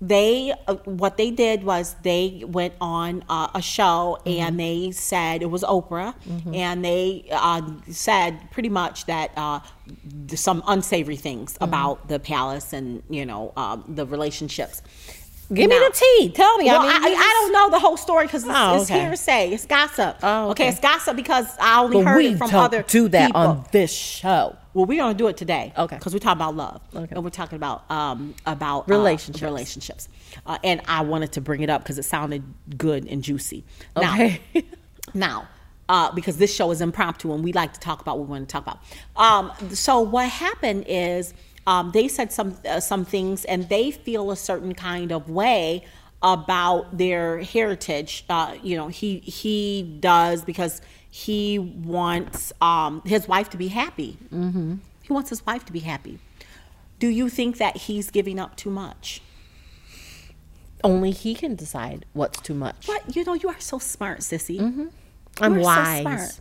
[0.00, 4.40] they, uh, what they did was they went on uh, a show Mm-hmm.
[4.42, 6.14] and they said it was Oprah,
[6.54, 9.60] and they uh, said pretty much that uh,
[10.34, 11.64] some unsavory things Mm-hmm.
[11.64, 14.82] about the palace and you know um, the relationships.
[15.52, 16.30] Give me the tea.
[16.30, 16.64] Tell me.
[16.66, 19.00] well, I mean, I, I don't know the whole story because it's, Oh, it's okay.
[19.02, 19.50] hearsay.
[19.50, 20.16] It's gossip.
[20.22, 20.64] Oh, okay.
[20.64, 20.68] okay.
[20.68, 23.40] it's gossip because I only But heard it from other do that people.
[23.40, 24.56] on this show.
[24.74, 25.72] Well, we're gonna do it today.
[25.78, 25.96] Okay.
[25.96, 26.82] Because we're talking about love.
[26.94, 27.14] Okay.
[27.14, 29.42] And we're talking about um about Relationships.
[29.42, 30.08] Uh, relationships.
[30.44, 32.42] Uh, and I wanted to bring it up because it sounded
[32.76, 33.64] good and juicy.
[33.94, 34.40] Now, Okay.
[35.14, 35.48] now,
[35.88, 38.48] uh, because this show is impromptu and we like to talk about what we want
[38.48, 38.80] to talk about.
[39.14, 41.32] Um, so what happened is
[41.66, 45.84] um, they said some uh, some things and they feel a certain kind of way
[46.22, 48.24] about their heritage.
[48.28, 54.16] Uh, you know, he he does because he wants um, his wife to be happy.
[54.32, 54.76] Mm-hmm.
[55.02, 56.18] He wants his wife to be happy.
[56.98, 59.20] Do you think that he's giving up too much?
[60.84, 62.86] Only he can decide what's too much.
[62.86, 64.60] But you know, you are so smart, sissy.
[65.40, 66.00] I'm You are so wise.
[66.02, 66.40] smart.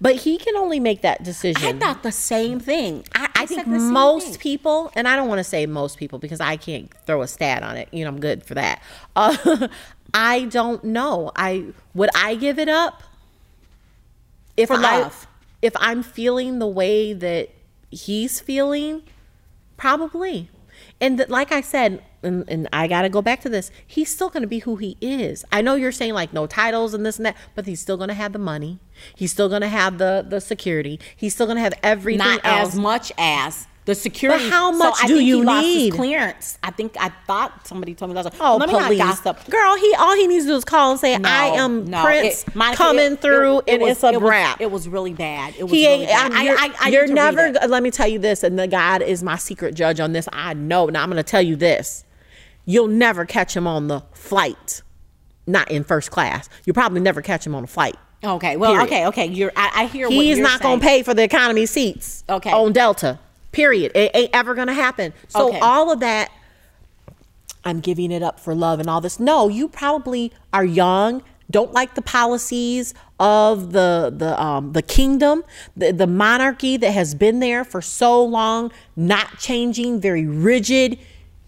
[0.00, 1.64] But he can only make that decision.
[1.66, 3.04] I thought the same thing.
[3.14, 4.38] I, I said think most thing.
[4.38, 7.62] people, and I don't want to say most people because I can't throw a stat
[7.62, 7.88] on it.
[7.92, 8.82] You know, I'm good for that.
[9.16, 9.68] Uh,
[10.14, 11.30] I don't know.
[11.36, 13.02] I would I give it up
[14.56, 15.10] if For I-
[15.62, 17.50] if I'm feeling the way that
[17.90, 19.02] he's feeling,
[19.76, 20.50] probably.
[21.00, 23.70] And th- like I said, and, and I got to go back to this.
[23.86, 25.44] He's still going to be who he is.
[25.52, 28.08] I know you're saying like no titles and this and that, but he's still going
[28.08, 28.80] to have the money.
[29.14, 30.98] He's still going to have the the security.
[31.14, 32.70] He's still going to have everything not else.
[32.70, 34.44] as much as the security.
[34.44, 35.92] But how So much I do you he lost his need?
[35.94, 36.58] clearance.
[36.62, 38.28] I think I thought somebody told me last.
[38.38, 39.50] Oh, let me please, not gossip.
[39.50, 39.76] girl!
[39.76, 42.42] He all he needs to do is call and say, No, "I am no, Prince
[42.42, 44.60] it- Monica, coming it- through," it- and was- it's a wrap.
[44.60, 45.54] It was really bad.
[45.58, 46.32] It was he really bad.
[46.32, 47.66] I'm- you're I- I you're need to read never.
[47.66, 50.28] Let me tell you this, and the God is my secret judge on this.
[50.32, 50.86] I know.
[50.86, 52.04] Now I'm going to tell you this:
[52.66, 54.82] you'll never catch him on the flight,
[55.46, 56.48] not in first class.
[56.66, 57.96] You'll probably never catch him on a flight.
[58.22, 58.56] Okay.
[58.56, 58.72] Well.
[58.72, 58.86] Period.
[58.86, 59.06] Okay.
[59.06, 59.26] Okay.
[59.26, 59.52] You're.
[59.56, 60.08] I, I hear.
[60.08, 62.24] what He's not going to pay for the economy seats.
[62.28, 62.50] Okay.
[62.52, 63.18] On Delta.
[63.52, 63.92] Period.
[63.94, 65.12] It ain't ever going to happen.
[65.28, 65.58] So Okay.
[65.60, 66.30] all of that,
[67.64, 69.18] I'm giving it up for love and all this.
[69.18, 75.42] No, you probably are young, don't like the policies of the the um the kingdom,
[75.76, 80.98] the, the monarchy that has been there for so long, not changing, very rigid.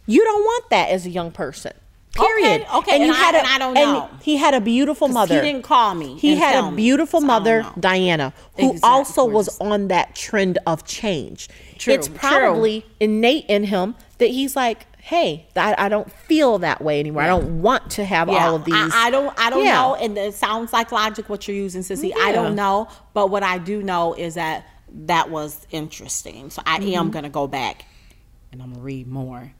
[0.07, 1.72] You don't want that as a young person.
[2.12, 2.62] Period.
[2.62, 4.11] Okay, okay, and I- and I don't and know.
[4.20, 5.34] he had a beautiful mother.
[5.36, 7.72] he didn't call me He had a beautiful So mother, know.
[7.78, 11.48] Diana, who Exactly, also was on that trend of change.
[11.81, 12.16] True, it's true.
[12.16, 17.22] probably innate in him that he's like, hey, I, I don't feel that way anymore.
[17.22, 18.74] I don't want to have all of these.
[18.76, 19.35] I, I don't.
[19.41, 19.74] I don't Yeah.
[19.81, 22.12] know, and it sounds like logic what you're using, Sissy.
[22.16, 24.66] I don't know, but what I do know is that
[25.07, 26.51] that was interesting.
[26.51, 26.95] So I Mm-hmm.
[26.95, 27.85] am gonna go back
[28.53, 29.53] and I'm gonna read more.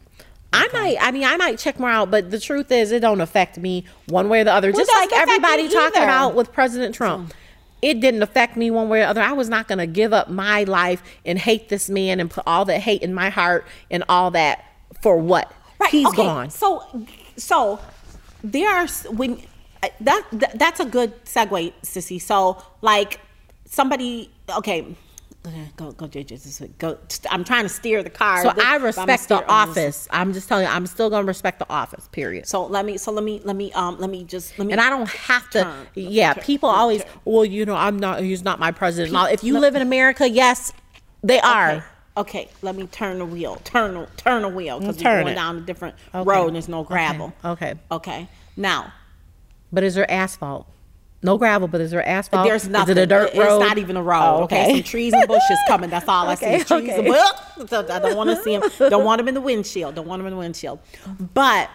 [0.53, 3.21] I might, I mean, I might check more out, but the truth is, it don't
[3.21, 4.73] affect me one way or the other.
[4.73, 7.33] Well, Just like everybody talking about with President Trump.
[7.83, 9.23] It didn't affect me one way or the other.
[9.23, 12.45] I was not going to give up my life and hate this man and put
[12.47, 14.65] all that hate in my heart and all that
[15.01, 15.53] for what?
[15.79, 15.91] Right.
[15.91, 16.51] He's okay, gone.
[16.51, 17.07] So,
[17.37, 17.81] so
[18.45, 19.43] there are when
[19.83, 22.21] uh, that, that that's a good segue, sissy.
[22.21, 23.21] So, like
[23.65, 24.95] somebody, okay.
[25.47, 26.99] Okay, Go, go, just go.
[27.31, 28.43] I'm trying to steer the car.
[28.43, 30.07] So but- I respect the office.
[30.11, 32.09] I'm just telling you, I'm still gonna respect the office.
[32.13, 32.47] Period.
[32.47, 34.73] So let me, so let me, let me, um, let me just, let me.
[34.73, 35.63] And I don't have to.
[35.63, 35.87] Turn.
[35.95, 36.45] Yeah, Turn.
[36.45, 37.03] people always.
[37.25, 38.21] Well, you know, I'm not.
[38.23, 39.17] He's not my president.
[39.33, 40.73] If you live in America, yes,
[41.23, 41.71] they are.
[41.71, 41.85] Okay.
[42.17, 43.57] Okay, let me turn the wheel.
[43.65, 45.37] Turn the turn the wheel because we're Turn going it.
[45.37, 46.29] down a different Okay.
[46.29, 46.89] road and there's no Okay.
[46.89, 47.33] gravel.
[47.45, 47.75] Okay.
[47.91, 48.29] Okay.
[48.57, 48.93] Now
[49.73, 50.67] But is there asphalt?
[51.23, 52.47] No gravel, but is there asphalt?
[52.47, 52.93] there's nothing.
[52.93, 53.61] Is it a dirt road?
[53.61, 54.41] It's not even a road.
[54.41, 54.73] Oh, okay.
[54.73, 55.91] Some trees and bushes coming.
[55.91, 56.65] That's all I Okay, see.
[56.65, 56.99] Trees okay.
[56.99, 57.07] and
[57.59, 57.91] bushes.
[57.91, 58.71] I don't want to see them.
[58.91, 59.95] Don't want them in the windshield.
[59.95, 60.79] Don't want them in the windshield.
[61.35, 61.69] But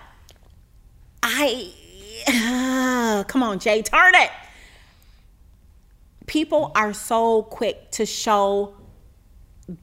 [1.22, 1.72] I
[3.28, 4.32] come on, Jay, turn it.
[6.26, 8.74] People are so quick to show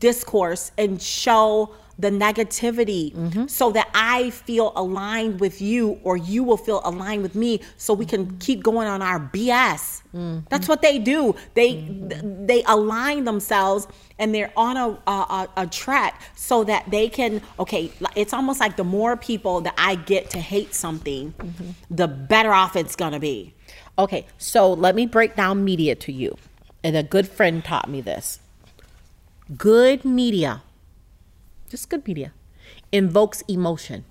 [0.00, 3.46] discourse and show the negativity mm-hmm.
[3.46, 7.94] so that I feel aligned with you or you will feel aligned with me so
[7.94, 10.02] we can keep going on our BS.
[10.12, 10.40] Mm-hmm.
[10.50, 11.34] That's what they do.
[11.54, 12.46] They mm-hmm.
[12.46, 13.86] they align themselves
[14.18, 18.60] and they're on a, a a- a track so that they can okay, it's almost
[18.60, 21.32] like the more people that I get to hate something,
[21.90, 23.54] the better off it's going to be.
[23.98, 26.36] Okay, so let me break down media to you.
[26.82, 28.40] And a good friend taught me this.
[29.56, 30.62] Good media,
[31.72, 32.32] just good media,
[32.92, 34.04] invokes emotion.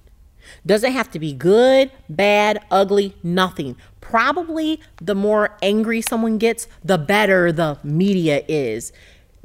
[0.66, 3.78] Doesn't have to be good, bad, ugly, nothing.
[4.02, 8.92] Probably the more angry someone gets, the better the media is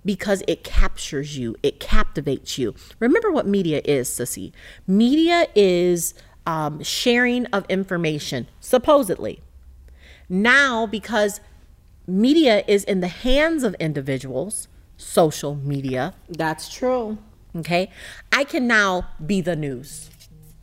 [0.03, 2.75] because it captures you, it captivates you.
[3.01, 4.53] Remember what media is, Sissy.
[4.87, 6.15] Media is
[6.47, 9.43] um, sharing of information, supposedly.
[10.27, 11.41] Now, because
[12.07, 17.19] media is in the hands of individuals, social media, That's true.
[17.57, 17.91] Okay,
[18.33, 20.11] I can now be the news.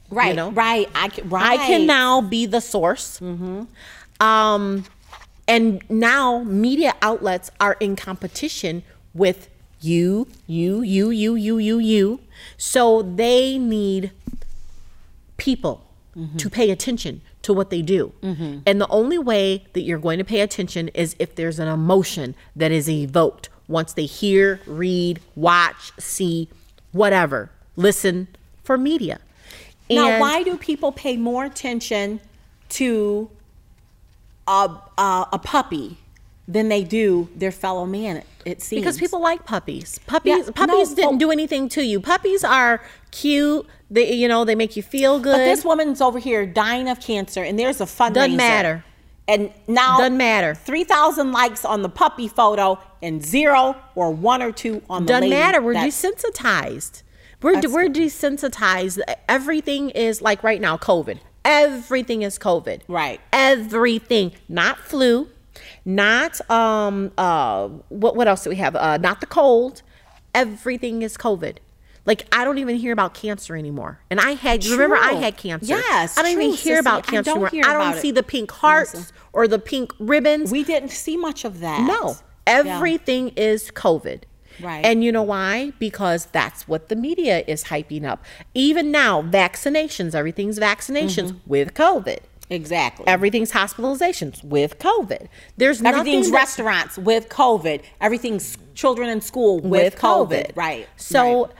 [0.09, 0.35] Right.
[0.35, 0.51] know?
[0.51, 0.89] Right.
[0.93, 1.59] I can, right.
[1.59, 3.19] I can now be the source.
[3.19, 3.63] Mm-hmm.
[4.23, 4.85] Um,
[5.47, 8.83] and now media outlets are in competition
[9.13, 9.49] with
[9.81, 12.19] you, you, you, you, you, you, you.
[12.57, 14.11] So they need
[15.37, 15.85] people
[16.37, 18.13] to pay attention to what they do.
[18.65, 22.35] And the only way that you're going to pay attention is if there's an emotion
[22.55, 26.49] that is evoked once they hear, read, watch, see,
[26.93, 28.29] whatever, listen
[28.63, 29.19] for media.
[29.89, 32.21] Now, why do people pay more attention
[32.69, 33.29] to
[34.47, 35.97] a, a, a puppy
[36.47, 38.17] than they do their fellow man?
[38.17, 39.99] It, it seems Because people like puppies.
[40.07, 41.99] Puppies Yeah, puppies no, didn't do anything to you.
[41.99, 42.81] Puppies are
[43.11, 43.67] cute.
[43.91, 45.33] They you know, they make you feel good.
[45.33, 48.13] But this woman's over here dying of cancer, and there's a fundraiser.
[48.13, 48.85] Doesn't matter.
[49.27, 50.53] And now Doesn't matter.
[50.53, 55.13] Three thousand likes on the puppy photo, and zero or one or two on the
[55.13, 55.61] doesn't matter.
[55.61, 57.03] We're desensitized.
[57.41, 58.99] We're That's we're desensitized.
[59.29, 61.19] Everything is like right now COVID.
[61.45, 62.81] Everything is COVID.
[62.87, 63.19] Right.
[63.31, 65.29] Everything, not flu,
[65.85, 68.75] not um uh what what else do we have?
[68.75, 69.81] Uh not the cold.
[70.33, 71.57] Everything is COVID.
[72.05, 73.99] Like I don't even hear about cancer anymore.
[74.09, 75.67] And I had remember I had cancer.
[75.67, 76.81] Yes, I don't even hear sissy.
[76.81, 77.49] about I cancer don't anymore.
[77.49, 78.15] hear I don't see it.
[78.15, 80.51] the pink hearts or the pink ribbons.
[80.51, 81.81] We didn't see much of that.
[81.87, 82.15] No, Yeah.
[82.47, 84.23] everything is COVID.
[84.61, 84.85] Right.
[84.85, 85.71] And you know why?
[85.79, 88.23] Because that's what the media is hyping up.
[88.53, 91.49] Even now, vaccinations, everything's vaccinations Mm-hmm.
[91.49, 92.19] with COVID.
[92.49, 93.07] Exactly.
[93.07, 95.27] Everything's hospitalizations with COVID.
[95.57, 97.81] There's Everything's nothing restaurants with COVID.
[98.01, 100.51] Everything's children in school with, COVID.
[100.55, 100.87] Right.
[100.97, 101.53] So right.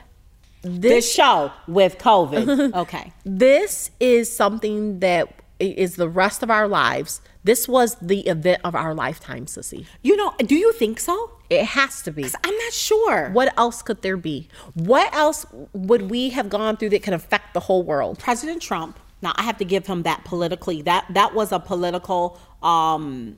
[0.64, 2.74] This this show with COVID.
[2.84, 3.14] okay.
[3.26, 7.22] this is something that is the rest of our lives.
[7.44, 9.86] This was the event of our lifetime, Sissy.
[10.02, 11.32] You know, do you think so?
[11.50, 12.24] It has to be.
[12.24, 13.30] I'm not sure.
[13.32, 14.48] What else could there be?
[14.74, 18.20] What else would we have gone through that could affect the whole world?
[18.20, 19.00] President Trump.
[19.22, 20.82] Now I have to give him that politically.
[20.82, 23.38] That that was a political um,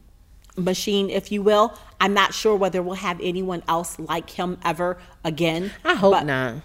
[0.56, 1.78] machine, if you will.
[2.00, 5.72] I'm not sure whether we'll have anyone else like him ever again.
[5.84, 6.56] I hope not.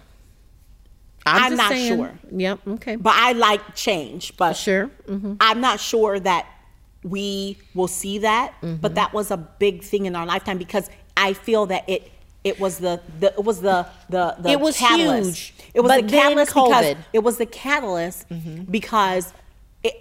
[1.25, 2.11] I'm just not saying- sure.
[2.31, 2.59] Yep.
[2.67, 2.95] Okay.
[2.95, 4.35] But I like change.
[4.37, 4.89] But Sure.
[5.07, 5.33] Mm-hmm.
[5.39, 6.47] I'm not sure that
[7.03, 8.53] we will see that.
[8.61, 8.75] Mm-hmm.
[8.77, 12.11] But that was a big thing in our lifetime because I feel that it
[12.43, 15.37] it was the, the it was the the, the It was catalyst.
[15.37, 16.91] huge, It was but the catalyst because COVID.
[16.95, 17.01] Mm-hmm.
[17.13, 18.25] it was the catalyst
[18.71, 19.33] because it,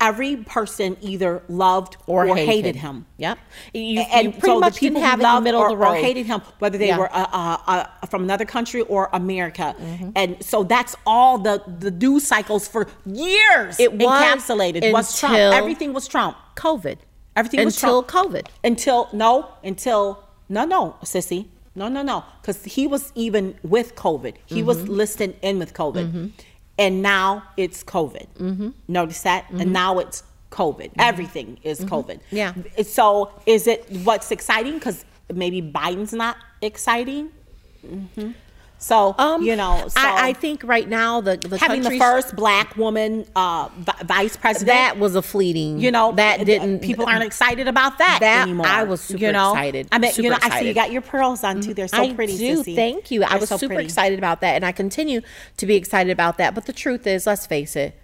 [0.00, 2.76] every person either loved or, hated.
[2.76, 3.06] him.
[3.16, 3.38] Yep.
[3.72, 5.60] You, and you pretty so much the people didn't have who in the loved middle
[5.60, 5.92] or, of the road.
[5.92, 6.98] or hated him, whether they Yeah.
[6.98, 7.56] were uh, uh,
[8.02, 10.10] uh, from another country or America, Mm-hmm.
[10.16, 13.78] and so that's all the the news cycles for years.
[13.80, 15.34] It was encapsulated was Trump.
[15.36, 16.98] Everything was Trump COVID.
[17.36, 18.32] Everything was until Trump.
[18.32, 18.46] COVID.
[18.64, 20.04] until no until
[20.48, 24.34] no no sissy no no no because he was even with COVID.
[24.46, 24.92] He was Mm-hmm.
[25.02, 26.32] listed in with COVID.
[26.80, 28.26] And now it's COVID.
[28.38, 28.70] Mm-hmm.
[28.88, 29.72] Notice that, and mm-hmm.
[29.72, 30.88] now it's COVID.
[30.88, 31.00] Mm-hmm.
[31.00, 31.94] Everything is mm-hmm.
[31.94, 32.20] COVID.
[32.30, 32.54] Yeah.
[32.82, 34.74] So is it what's exciting?
[34.74, 37.30] Because maybe Biden's not exciting.
[38.82, 42.34] So you know, so Um, I, I think right now the the having the first
[42.34, 44.68] black woman uh, vi- vice president.
[44.68, 45.78] that was a fleeting.
[45.78, 46.80] you know that didn't.
[46.80, 48.66] people aren't excited about that, That- anymore.
[48.66, 49.52] I was super you know?
[49.52, 51.74] excited, I mean, you know, I see you got your pearls on too.
[51.74, 52.38] They're so I pretty.
[52.38, 52.62] do.
[52.62, 52.74] sissy.
[52.74, 53.22] Thank you.
[53.22, 53.84] I They're was so super pretty.
[53.84, 55.20] excited about that, and I continue
[55.58, 56.54] to be excited about that.
[56.54, 58.00] But the truth is, let's face it,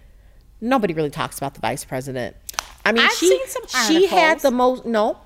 [0.61, 2.35] nobody really talks about the vice president.
[2.85, 3.39] I mean, I've she
[3.87, 4.85] she had the most.
[4.85, 5.17] No,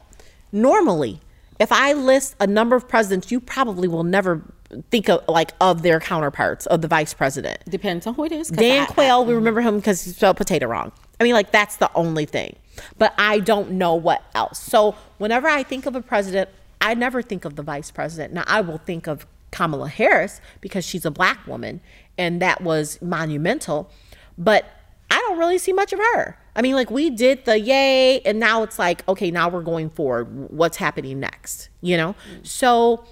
[0.52, 1.20] normally,
[1.60, 4.41] if I list a number of presidents, you probably will never
[4.89, 7.63] think of like of their counterparts of the vice president.
[7.65, 8.49] Depends on who it is.
[8.49, 9.36] Dan I- Quayle, we mm-hmm.
[9.36, 10.91] remember him because he spelled potato wrong.
[11.19, 12.55] I mean, like that's the only thing.
[12.97, 14.59] But I don't know what else.
[14.59, 16.49] So whenever I think of a president,
[16.80, 18.34] I never think of the vice president.
[18.34, 21.82] Now I will think of Kamala Harris because she's a black woman,
[22.17, 23.89] and that was monumental.
[24.38, 24.65] But
[25.11, 26.38] I don't really see much of her.
[26.55, 29.89] I mean, like we did the yay, and now it's like, okay, now we're going
[29.89, 30.49] forward.
[30.49, 31.69] What's happening next?
[31.82, 32.15] You know?
[32.34, 32.47] Mm.
[32.47, 33.05] So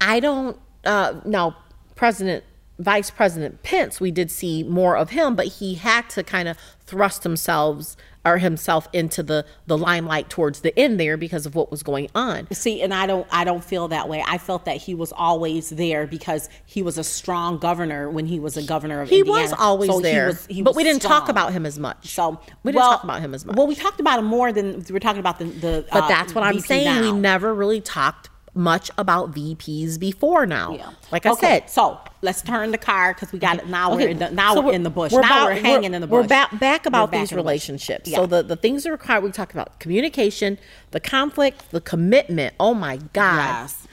[0.00, 1.54] I don't uh no
[1.94, 2.44] President
[2.78, 6.56] Vice President Pence, we did see more of him, but he had to kind of
[6.86, 11.72] thrust himself or himself into the the limelight towards the end there because of what
[11.72, 12.46] was going on.
[12.52, 14.22] See, and I don't, I don't feel that way.
[14.24, 18.38] I felt that he was always there because he was a strong governor when he
[18.38, 19.42] was a governor of He Indiana.
[19.42, 22.14] was always So he there, was- he but we didn't talk about him as much.
[22.14, 23.56] So we didn't well- talk about him as much.
[23.56, 25.46] Well, we talked about him more than we were talking about the.
[25.46, 27.00] the but uh, that's what I'm VP saying.
[27.00, 30.74] We never really talked much about VPs before now.
[30.74, 30.90] Yeah.
[31.12, 33.68] Like I Okay, said, So let's turn the car because we got it.
[33.68, 35.12] Now we're in the, now so we're, in the bush.
[35.12, 36.24] we're now about- we're hanging in the bush.
[36.24, 38.10] We're back, back We're about back these in the relationships.
[38.10, 38.16] Yeah.
[38.16, 40.58] So the, the things that require we talked about communication,
[40.90, 42.54] the conflict, the commitment.
[42.58, 43.36] Oh my God.
[43.62, 43.86] Yes.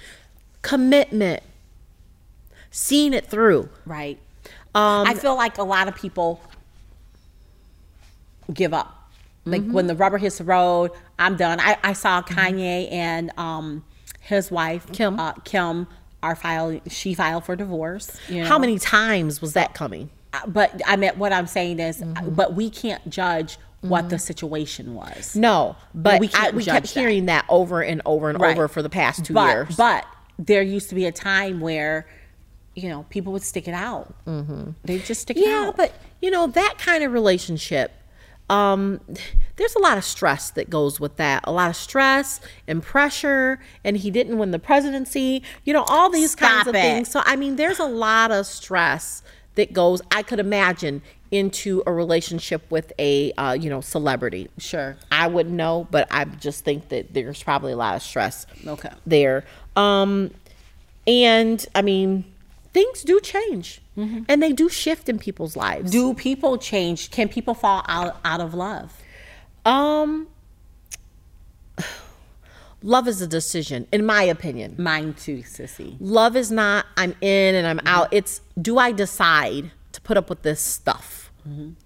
[0.64, 1.44] Commitment.
[2.72, 3.70] Seeing it through.
[3.86, 4.18] Right.
[4.74, 6.42] Um, I feel like a lot of people
[8.54, 8.92] give up.
[9.48, 9.74] Like Mm-hmm.
[9.74, 10.90] when the rubber hits the road,
[11.20, 11.60] I'm done.
[11.60, 13.84] I, I saw Kanye and um,
[14.26, 15.20] his wife Kim.
[15.20, 15.88] Uh, Kim
[16.24, 16.82] are filing.
[16.90, 18.18] She filed for divorce.
[18.28, 20.10] you How many times was that coming?
[20.34, 22.32] Uh, But I meant what I'm saying is, Mm-hmm.
[22.34, 25.36] but we can't judge what the situation was.
[25.36, 27.00] No, but we I, we kept that.
[27.00, 28.58] hearing that over and over and Right.
[28.58, 29.76] over for the past two but, years.
[29.76, 30.06] But
[30.40, 32.08] there used to be a time where,
[32.74, 34.16] you know, people would stick it out.
[34.26, 34.72] Mm-hmm.
[34.86, 35.66] They just stick it out.
[35.68, 37.92] Yeah, but you know that kind of relationship.
[38.50, 39.02] Um,
[39.56, 41.44] there's a lot of stress that goes with that.
[41.46, 43.60] A lot of stress and pressure.
[43.84, 45.44] And he didn't win the presidency.
[45.64, 46.82] You know all these kinds of it.
[46.82, 47.10] things.
[47.10, 49.24] So I mean, there's a lot of stress
[49.56, 50.02] that goes.
[50.12, 54.50] I could imagine into a relationship with a uh, you know celebrity.
[54.58, 54.98] Sure.
[55.12, 58.46] I wouldn't know, but I just think that there's probably a lot of stress.
[58.66, 58.92] Okay.
[59.06, 59.44] There.
[59.76, 60.32] Um,
[61.08, 62.26] and I mean,
[62.76, 65.90] things do change, and they do shift in people's lives.
[65.92, 67.10] Do people change?
[67.10, 68.90] Can people fall out out of love?
[69.64, 70.28] Um,
[72.84, 74.76] love is a decision, in my opinion.
[74.78, 75.96] Mine too, sissy.
[76.02, 78.10] Love is not I'm in and I'm out.
[78.12, 81.32] It's do I decide to put up with this stuff?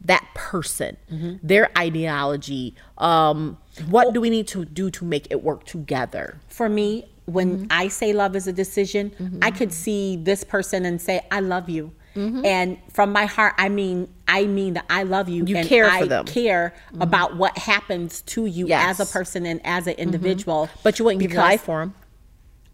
[0.05, 0.95] That person,
[1.43, 2.75] their ideology.
[2.97, 3.57] Um,
[3.89, 6.39] what do we need to do to make it work together?
[6.47, 7.65] For me, when mm-hmm.
[7.69, 9.39] I say love is a decision, mm-hmm.
[9.41, 12.45] I could see this person and say, "I love you," mm-hmm.
[12.45, 15.45] and from my heart, I mean, I mean that I love you.
[15.45, 16.25] You and care for I them.
[16.25, 18.99] care about what happens to you Yes.
[18.99, 20.69] as a person and as an individual.
[20.83, 21.93] But you wouldn't life for them.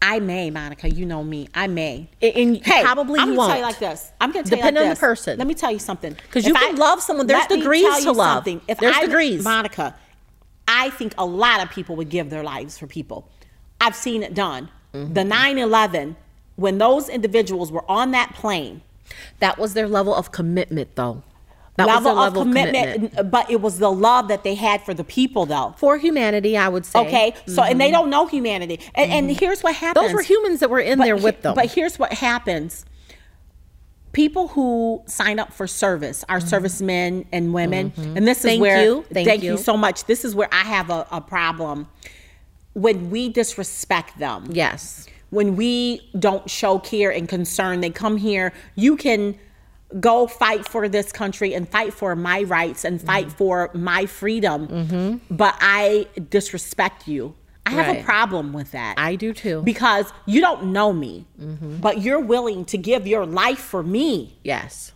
[0.02, 0.90] I may, Monica.
[0.90, 1.48] You know me.
[1.56, 2.10] I may.
[2.22, 3.58] And Hey, probably I'm gonna tell won't.
[3.58, 4.12] you like this.
[4.22, 5.38] I'm gonna tell Depending you on like the person.
[5.40, 6.16] Let me tell you something.
[6.30, 7.26] 'Cause you If can love someone.
[7.26, 8.36] There's degrees to love.
[8.38, 8.62] something.
[8.68, 9.44] If There's I, degrees.
[9.44, 9.96] Monica.
[10.68, 13.30] I think a lot of people would give their lives for people.
[13.82, 14.70] I've seen it done.
[14.94, 15.14] Mm-hmm.
[15.14, 16.16] The 9/11,
[16.56, 18.82] when those individuals were on that plane,
[19.40, 21.22] That was their level of commitment, though.
[21.78, 24.94] That was level, their of, commitment, but it was the love that they had for
[24.94, 25.76] the people, though.
[25.78, 26.58] for humanity.
[26.58, 27.00] I would say.
[27.00, 30.06] Okay, so and they don't know humanity, and, and here's what happens.
[30.06, 30.16] Mm-hmm.
[30.16, 31.54] Those were humans that were in there with them.
[31.54, 32.86] But here's what happens.
[34.14, 38.48] People who sign up for service are servicemen and women, and this is Mm-hmm.
[38.48, 39.06] Thank where you.
[39.12, 39.52] Thank you.
[39.52, 39.58] you.
[39.58, 40.06] so much.
[40.06, 41.90] This is where I have a, a problem
[42.76, 44.48] when we disrespect them.
[44.52, 45.08] yes.
[45.32, 48.54] When we don't show care and concern, they come here.
[48.76, 49.36] You can
[50.00, 53.36] go fight for this country and fight for my rights and fight Mm-hmm.
[53.38, 57.34] for my freedom, but I disrespect you.
[57.66, 59.62] I have a problem with that I do too.
[59.64, 61.78] because you don't know me, Mm-hmm.
[61.78, 64.38] but you're willing to give your life for me.
[64.44, 64.92] yes.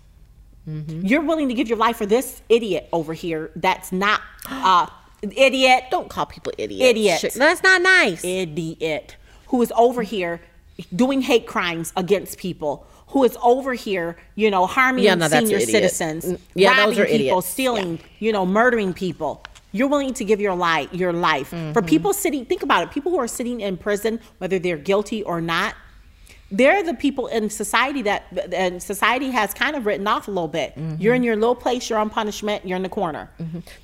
[0.67, 4.85] You're willing to give your life for this idiot over here that's not uh
[5.21, 6.83] idiot, Don't call people idiots.
[6.83, 7.19] Idiot.
[7.19, 8.23] Shit, That's not nice.
[8.23, 9.15] idiot
[9.47, 10.41] who is over here
[10.95, 15.59] doing hate crimes against people, who is over here, you know, harming Yeah, no, senior
[15.59, 17.47] citizens, Mm, yeah, robbing those are people, idiots.
[17.47, 19.43] stealing, you know, murdering people.
[19.71, 21.73] You're willing to give your life, your life Mm-hmm.
[21.73, 22.45] for people sitting.
[22.45, 22.91] Think about it.
[22.91, 25.75] People who are sitting in prison, whether they're guilty or not,
[26.51, 30.47] they're the people in society that and society has kind of written off a little
[30.47, 30.75] bit.
[30.75, 31.01] Mm-hmm.
[31.01, 31.89] You're in your little place.
[31.89, 32.65] You're on punishment.
[32.65, 33.29] You're in the corner.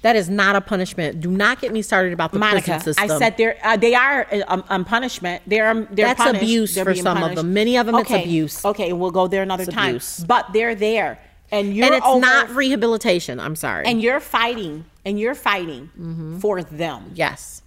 [0.01, 1.21] That is not a punishment.
[1.21, 3.11] Do not get me started about the Monica, prison system.
[3.11, 5.43] I said they're uh, they are um, on punishment.
[5.45, 6.43] They're um, they're That's punished.
[6.43, 7.53] abuse They're for some of them.
[7.53, 8.65] Many of them, it's abuse.
[8.65, 9.89] Okay, we'll go there another It's time.
[9.89, 10.23] abuse.
[10.27, 11.19] But they're there,
[11.51, 13.39] and you're and it's over- not rehabilitation.
[13.39, 13.85] I'm sorry.
[13.85, 17.11] and you're fighting, and you're fighting for them.
[17.13, 17.61] yes.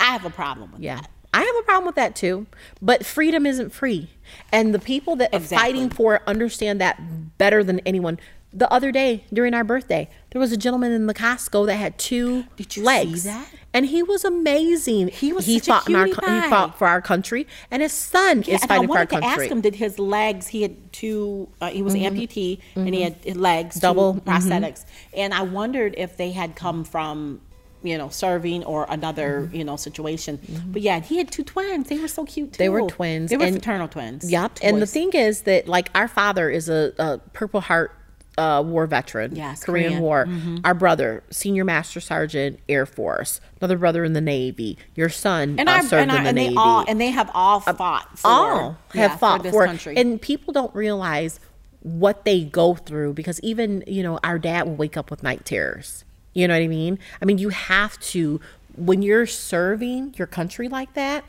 [0.00, 0.96] I have a problem with Yeah.
[0.96, 1.10] that.
[1.34, 2.46] I have a problem with that too.
[2.80, 4.10] But freedom isn't free.
[4.52, 8.18] And the people that are fighting for it understand that better than anyone.
[8.50, 11.98] The other day during our birthday, there was a gentleman in the Costco that had
[11.98, 13.24] two Did you see legs.
[13.24, 13.46] that?
[13.74, 15.08] And he was amazing.
[15.08, 16.12] He was he such a fought in our he
[16.48, 19.26] fought for our country and his son Yeah, is fighting for our country.
[19.26, 20.48] I wanted to ask him, did his legs?
[20.48, 21.48] He had two.
[21.60, 24.22] Uh, he was an amputee, and he had his legs Double, mhm.
[24.22, 24.86] prosthetics.
[25.14, 27.42] And I wondered if they had come from,
[27.82, 30.38] you know, serving or another, you know, situation.
[30.66, 31.88] But yeah, he had two twins.
[31.88, 32.58] They were so cute too.
[32.58, 34.30] They were twins, They were and- fraternal twins.
[34.30, 34.58] Yep.
[34.62, 37.94] And the thing is that like our father is a, a Purple Heart
[38.38, 39.34] uh, war veteran.
[39.34, 40.02] Yes, Korean, Korean.
[40.02, 40.24] War.
[40.26, 40.58] Mm-hmm.
[40.64, 43.40] Our brother, senior master sergeant, Air Force.
[43.60, 44.78] Another brother in the Navy.
[44.94, 46.54] Your son and uh, our, served and, in the and Navy.
[46.54, 49.96] they all and they have all fought for all yeah, have fought this for, country.
[49.96, 51.40] and people don't realize
[51.80, 55.44] what they go through because even you know our dad will wake up with night
[55.44, 56.04] terrors
[56.38, 58.40] you know what i mean i mean you have to
[58.76, 61.24] when you're serving your country like that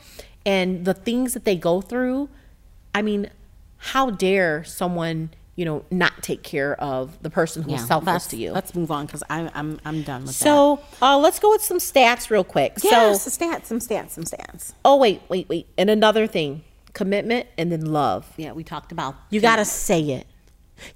[0.46, 2.28] and the things that they go through
[2.94, 3.28] i mean
[3.92, 8.36] how dare someone you know not take care of the person who's Yeah, selfless to
[8.36, 10.44] you Let's move on because I'm I'm I'm done with that.
[10.44, 14.10] so uh, let's go with some stats real quick yeah, so some stats, some stats,
[14.10, 14.72] some stats.
[14.84, 19.16] oh wait wait wait and another thing commitment and then love Yeah, we talked about.
[19.30, 20.26] You gotta say it.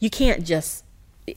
[0.01, 0.84] You can't just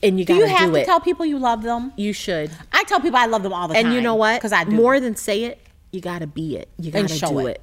[0.02, 0.84] and you Do you have do to it.
[0.84, 1.92] tell people you love them?
[1.96, 2.50] you should.
[2.72, 3.86] I tell people I love them all the time.
[3.86, 4.36] And you know what?
[4.36, 4.72] Because I do.
[4.72, 5.60] More than say it,
[5.92, 6.68] you gotta be it.
[6.78, 7.50] You gotta do it.
[7.50, 7.62] it.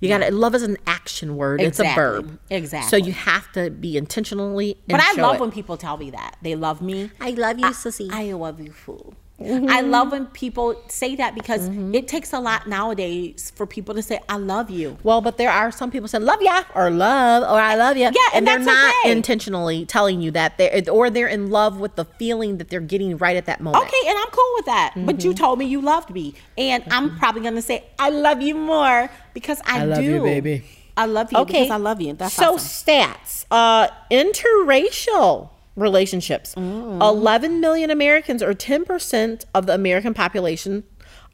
[0.00, 1.60] You gotta love is an action word.
[1.60, 2.38] It's a verb.
[2.50, 2.88] Exactly.
[2.88, 4.78] So you have to be intentionally.
[4.86, 5.40] But and I love it.
[5.40, 7.10] when people tell me that they love me.
[7.20, 8.10] I love you, sissy.
[8.10, 9.14] I love you, fool.
[9.38, 14.02] I love when people say that because it takes a lot nowadays for people to
[14.02, 17.42] say "I love you." Well, but there are some people saying love ya or love
[17.42, 18.12] or I love ya.
[18.14, 19.12] Yeah, and and they're that's not okay.
[19.12, 23.18] intentionally telling you that they or they're in love with the feeling that they're getting
[23.18, 23.84] right at that moment.
[23.84, 24.92] Okay, and I'm cool with that.
[24.96, 25.26] But Mm-hmm.
[25.28, 29.10] you told me you loved me, and I'm probably gonna say "I love you" more
[29.34, 30.12] because I, I love do.
[30.12, 30.64] you, baby.
[30.96, 31.64] I love you Okay.
[31.64, 32.14] because I love you.
[32.14, 32.94] That's so awesome.
[32.94, 33.44] stats.
[33.50, 36.54] Uh, interracial relationships.
[36.54, 37.00] Mm.
[37.00, 40.84] 11 million Americans, or 10% of the American population,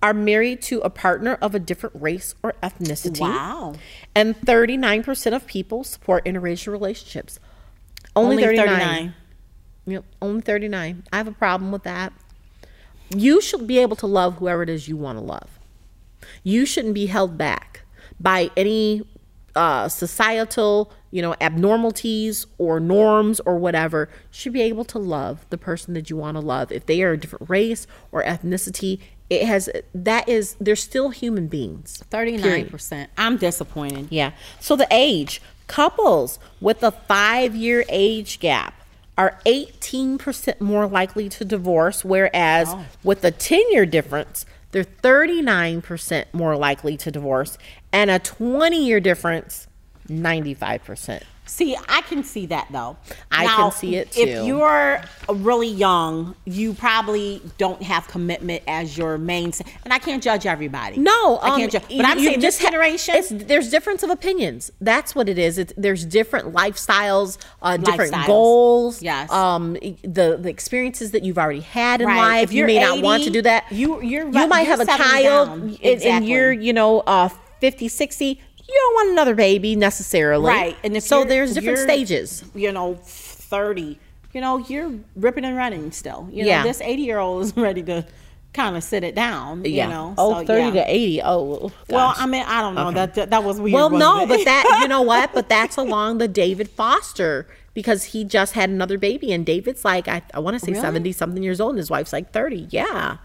[0.02, 3.20] are married to a partner of a different race or ethnicity.
[3.20, 3.74] Wow.
[4.14, 7.38] And 39% of people support interracial relationships.
[8.16, 8.68] Only, Only 39.
[8.68, 9.14] 39.
[9.84, 11.04] Yep, only 39.
[11.12, 12.12] I have a problem with that.
[13.14, 15.58] You should be able to love whoever it is you want to love.
[16.42, 17.82] You shouldn't be held back
[18.18, 19.02] by any
[19.54, 24.08] uh, societal, you know, abnormalities or norms or whatever.
[24.10, 26.72] You should be able to love the person that you want to love.
[26.72, 29.00] If they are a different race or ethnicity,
[29.30, 32.02] it has that is they're still human beings.
[32.10, 33.10] Thirty nine percent.
[33.16, 34.08] I'm disappointed.
[34.10, 34.32] Yeah.
[34.60, 38.74] So the age, couples with a five year age gap
[39.18, 42.74] are 18% more likely to divorce, whereas
[43.04, 47.56] with a 10 year difference, they're 39% more likely to divorce,
[47.92, 49.68] and a 20 year difference,
[50.08, 51.22] 95%.
[51.44, 52.96] See, I can see that though.
[53.30, 54.20] I can see it, too.
[54.22, 59.52] If you're really young, you probably don't have commitment as your main.
[59.84, 60.98] And I can't judge everybody.
[60.98, 61.82] No, I um, can't judge.
[61.90, 63.16] you- But I'm saying this ha- generation.
[63.16, 64.70] it's, there's difference of opinions.
[64.80, 65.58] That's what it is.
[65.58, 68.26] It's, there's different lifestyles, uh, different Lifestyles.
[68.26, 69.02] goals.
[69.02, 69.30] Yes.
[69.30, 72.16] Um, the the experiences that you've already had in Right.
[72.18, 72.44] life.
[72.44, 73.64] If you may not want to do that.
[73.72, 75.60] you- you're you might you're have a child, down.
[75.62, 76.30] and, and Exactly.
[76.30, 77.28] you're you know uh
[77.60, 78.40] 50, 60.
[78.72, 80.46] You don't want another baby necessarily.
[80.48, 80.76] right.
[80.82, 82.44] And if so there's different stages.
[82.54, 83.98] You know, thirty.
[84.32, 86.28] You know, you're ripping and running still.
[86.32, 86.62] You know, Yeah.
[86.62, 88.06] this eighty year old is ready to
[88.54, 89.64] kind of sit it down.
[89.64, 90.14] You know.
[90.18, 90.84] oh, So, 30 yeah.
[90.84, 91.22] to 80.
[91.22, 91.26] Oh,
[91.64, 92.14] oh Well.
[92.16, 92.90] I mean, I don't know.
[92.92, 93.74] That, that that was weird.
[93.74, 95.32] Well, no, but that you know what?
[95.34, 100.08] But that's along the David Foster because he just had another baby, and David's like
[100.08, 100.80] I, I want to say Really?
[100.82, 102.66] seventy something years old, and his wife's like thirty.
[102.70, 103.18] Yeah.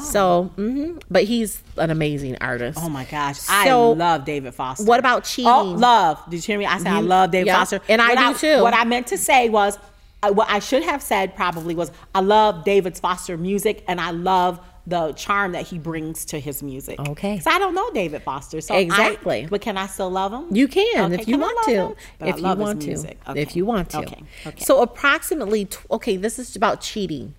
[0.00, 2.78] So, hmm but he's an amazing artist.
[2.80, 4.84] Oh my gosh, So, I love David Foster.
[4.84, 5.50] what about cheating?
[5.50, 6.22] Oh, love.
[6.28, 6.66] Did you hear me?
[6.66, 8.62] I said I love David yeah, Foster, and I What do too.
[8.62, 9.78] What I meant to say was,
[10.22, 14.10] uh, what I should have said probably was, I love David Foster music, and I
[14.10, 16.98] love the charm that he brings to his music.
[16.98, 17.34] Okay.
[17.34, 19.46] Because I don't know David Foster, so I- Exactly.
[19.48, 20.54] but can I still love him?
[20.54, 21.96] You can Okay, if you can want to.
[22.20, 23.14] I If you want to.
[23.36, 23.98] If you want to.
[23.98, 24.22] Okay.
[24.46, 24.64] Okay.
[24.64, 27.34] So approximately tw- okay, this is about cheating.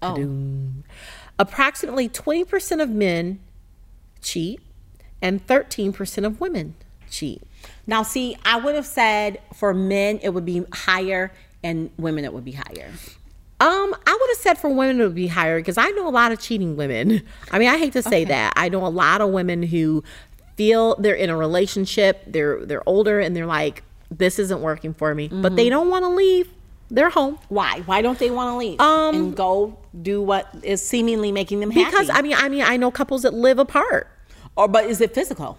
[0.00, 0.08] Oh.
[0.10, 0.84] Ka-doom.
[1.38, 3.40] Approximately 20% of men
[4.22, 4.60] cheat
[5.20, 6.74] and 13% of women
[7.10, 7.42] cheat.
[7.86, 11.32] Now, see, I would have said for men it would be higher,
[11.62, 12.90] and women it would be higher.
[13.58, 16.10] Um, I would have said for women it would be higher because I know a
[16.10, 17.22] lot of cheating women.
[17.50, 18.52] I mean, I hate to say that.
[18.56, 20.04] I know a lot of women who
[20.56, 25.14] feel they're in a relationship, they're they're older and they're like, this isn't working for
[25.14, 25.56] me, but Mm-hmm.
[25.56, 26.50] they don't want to leave
[26.90, 27.38] their home.
[27.48, 27.80] Why?
[27.86, 31.70] Why don't they want to leave Um, and go do what is seemingly making them
[31.70, 31.90] happy?
[31.90, 34.08] Because I mean, I mean, I know couples that live apart.
[34.56, 35.58] or but is it physical?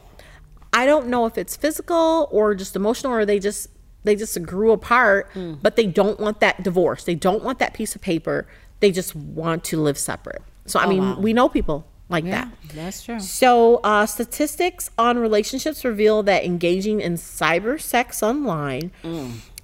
[0.73, 3.69] I don't know if it's physical or just emotional or they just
[4.03, 5.29] they just grew apart,
[5.61, 7.03] but they don't want that divorce.
[7.03, 8.47] They don't want that piece of paper.
[8.79, 10.41] They just want to live separate.
[10.65, 11.19] So I mean, wow.
[11.19, 12.49] we know people like that.
[12.73, 13.19] that's true.
[13.19, 18.91] So, uh, statistics on relationships reveal that engaging in cyber sex online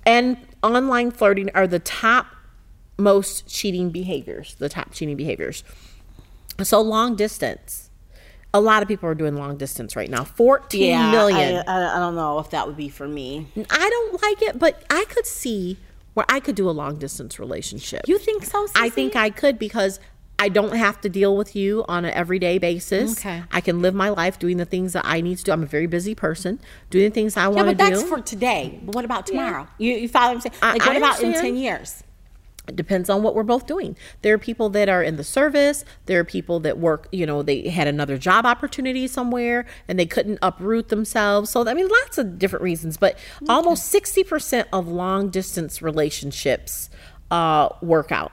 [0.06, 2.28] and online flirting are the top
[2.98, 5.64] most cheating behaviors, the top cheating behaviors.
[6.62, 7.90] So, long distance.
[8.56, 10.24] A lot of people are doing long distance right now.
[10.24, 11.64] Fourteen Yeah, million.
[11.68, 13.48] I, I, I don't know if that would be for me.
[13.58, 15.78] I don't like it, but I could see
[16.14, 18.02] where I could do a long distance relationship.
[18.08, 18.68] You think so?
[18.76, 20.00] I think I could because
[20.44, 23.18] I don't have to deal with you on an everyday basis.
[23.18, 23.44] Okay.
[23.50, 25.52] I can live my life doing the things that I need to do.
[25.54, 27.78] I'm a very busy person, doing the things I Yeah, want to do.
[27.78, 27.96] but do.
[27.96, 28.80] that's for today.
[28.84, 29.68] But what about tomorrow?
[29.78, 30.56] You, you follow what I'm saying?
[30.62, 32.04] I- Like, what I about in ten years?
[32.68, 33.96] it depends on what we're both doing.
[34.22, 35.84] There are people that are in the service.
[36.08, 40.06] There are people that work, you know, they had another job opportunity somewhere and they
[40.06, 41.50] couldn't uproot themselves.
[41.52, 43.18] So, I mean, lots of different reasons, but
[43.50, 46.90] almost 60% of long distance relationships
[47.32, 48.32] uh, work out.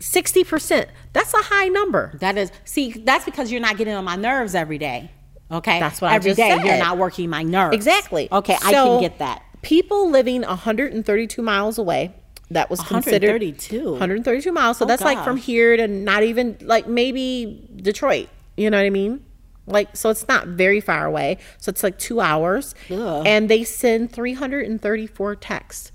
[0.00, 0.86] 60%.
[1.12, 2.12] That's a high number.
[2.20, 5.10] That is, see, that's because you're not getting on my nerves every day.
[5.52, 6.64] Okay, That's what I just day said.
[6.64, 7.74] you're not working my nerves.
[7.74, 8.28] Exactly.
[8.30, 9.42] Okay, I can get that.
[9.62, 12.14] People living 132 miles away.
[12.52, 13.90] That was considered 132?
[13.92, 14.78] 132 miles.
[14.78, 18.28] So Oh, that's like from here to not even like maybe Detroit.
[18.56, 19.24] You know what I mean?
[19.66, 21.38] Like so, it's not very far away.
[21.58, 23.24] So it's like two hours, Ugh.
[23.26, 25.92] and they send 334 texts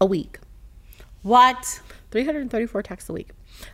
[0.00, 0.38] a week.
[1.22, 1.80] What
[2.10, 3.30] 334 texts a week.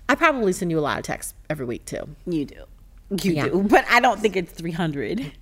[0.09, 2.09] I probably send you a lot of texts every week too.
[2.26, 2.64] you do,
[3.22, 3.49] you Yeah.
[3.49, 5.32] do, but I don't think it's 300.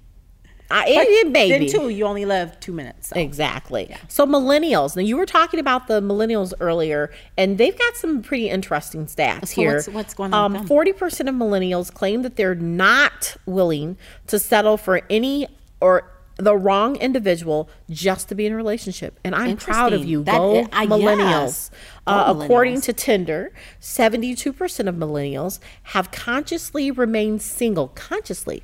[0.71, 3.09] I, it, it Then two, you only live two minutes.
[3.09, 3.17] so.
[3.21, 3.95] Exactly.
[4.09, 4.97] So millennials.
[4.97, 9.49] Now you were talking about the millennials earlier, and they've got some pretty interesting stats
[9.49, 9.75] So here.
[9.75, 10.67] what's- what's going on Um.
[10.67, 15.47] Forty percent of millennials claim that they're not willing to settle for any
[15.83, 19.19] or the wrong individual just to be in a relationship.
[19.23, 20.25] And I'm proud of you.
[20.25, 21.29] That Go uh, millennials.
[21.29, 21.71] yes.
[22.07, 28.63] Uh, according to Tinder, 72% of millennials have consciously remained single, consciously,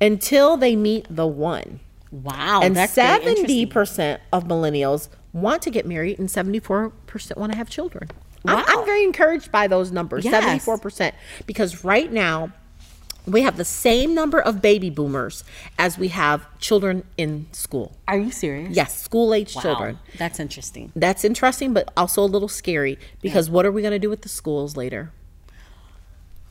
[0.00, 1.80] until they meet the one
[2.10, 7.38] Wow, and Oh, that's 70% of millennials want to get married, and seventy four percent
[7.38, 8.10] want to have children.
[8.46, 8.64] I'm, Wow.
[8.68, 10.34] I'm very encouraged by those numbers, Yes.
[10.42, 11.14] seventy four percent,
[11.46, 12.52] because right now
[13.26, 15.44] we have the same number of baby boomers
[15.78, 17.92] as we have children in school.
[18.08, 18.74] Are you serious?
[18.74, 19.98] Yes, school age Wow, children.
[20.18, 20.90] that's interesting.
[20.96, 24.22] That's interesting, but also a little scary because what are we going to do with
[24.22, 25.12] the schools later?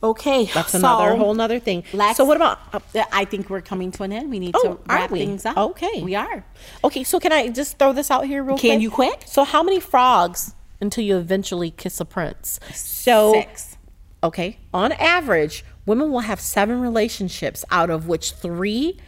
[0.04, 1.84] Okay, That's another so whole other thing.
[2.14, 2.58] So what about?
[2.74, 2.80] uh,
[3.12, 4.30] I think we're coming to an end.
[4.30, 5.56] We need Oh, to wrap things up.
[5.56, 6.02] Okay.
[6.02, 6.44] we are.
[6.82, 8.62] Okay, so can I just throw this out here real quick?
[8.72, 9.22] Can you quick?
[9.26, 12.58] So how many frogs until you eventually kiss a prince?
[12.74, 13.76] So Six.
[14.24, 14.58] Okay.
[14.74, 18.98] On average, women will have seven relationships, out of which three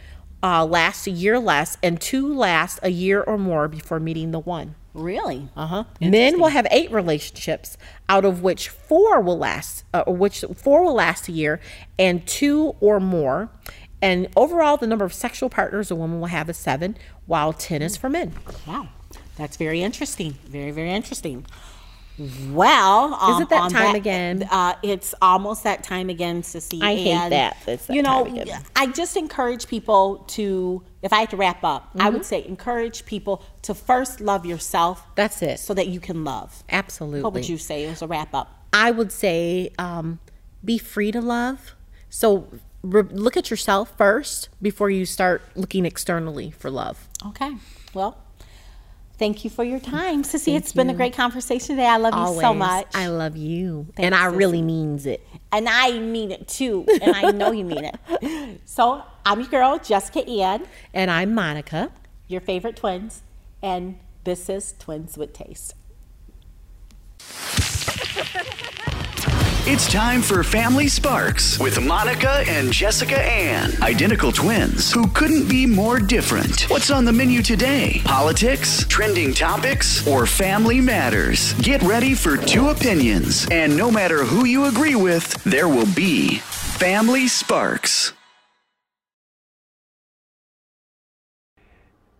[0.43, 4.39] uh, last a year less and two last a year or more before meeting the
[4.39, 4.75] one.
[4.93, 5.49] Really?
[5.57, 5.83] Uh huh.
[5.99, 10.93] Men will have eight relationships, out of which four will last, uh, which four will
[10.93, 11.59] last a year,
[11.99, 13.49] and two or more.
[14.01, 16.95] And overall, the number of sexual partners a woman will have is seven,
[17.25, 18.33] while ten is for men.
[18.65, 18.87] Wow,
[19.35, 20.33] that's very interesting.
[20.47, 21.45] Very, very interesting.
[22.49, 24.47] Well, um, it that on time again?
[24.49, 26.81] Uh, it's almost that time again, Sissy.
[26.81, 28.25] I hate and, that that you know.
[28.75, 32.13] I just encourage people to, if I had to wrap up, I Mm-hmm.
[32.13, 35.59] would say encourage people to first love yourself That's it.
[35.59, 36.63] so that you can love.
[36.69, 37.21] Absolutely.
[37.21, 38.65] What would you say as a wrap up?
[38.71, 40.19] I would say um,
[40.63, 41.75] be free to love.
[42.09, 42.47] So
[42.81, 47.07] re- look at yourself first before you start looking externally for love.
[47.27, 47.55] Okay.
[47.93, 48.17] Well,
[49.17, 50.55] thank you for your time, Sissy.
[50.55, 51.87] it's been a great conversation today.
[51.87, 52.87] I love you so much.
[52.93, 53.85] I love you.
[53.95, 54.37] Thanks, and I Sissy.
[54.37, 55.25] really means it.
[55.51, 56.85] And I mean it too.
[57.01, 58.59] And I know you mean it.
[58.65, 61.91] So I'm your girl, Jessica Ann, And I'm Monica.
[62.27, 63.21] your favorite twins.
[63.61, 65.73] And this is Twins with Taste.
[69.67, 75.65] It's time for Family Sparks with Monica and Jessica Ann, identical twins who couldn't be
[75.65, 76.69] more different.
[76.69, 77.99] What's on the menu today?
[78.05, 81.53] Politics, trending topics, or family matters?
[81.53, 86.37] Get ready for two opinions, and no matter who you agree with, there will be
[86.37, 88.13] Family Sparks.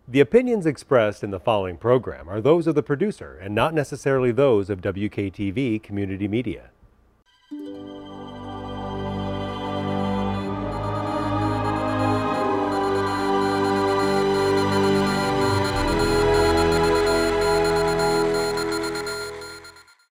[0.08, 4.32] The opinions expressed in the following program are those of the producer and not necessarily
[4.32, 6.70] those of WKTV Community Media.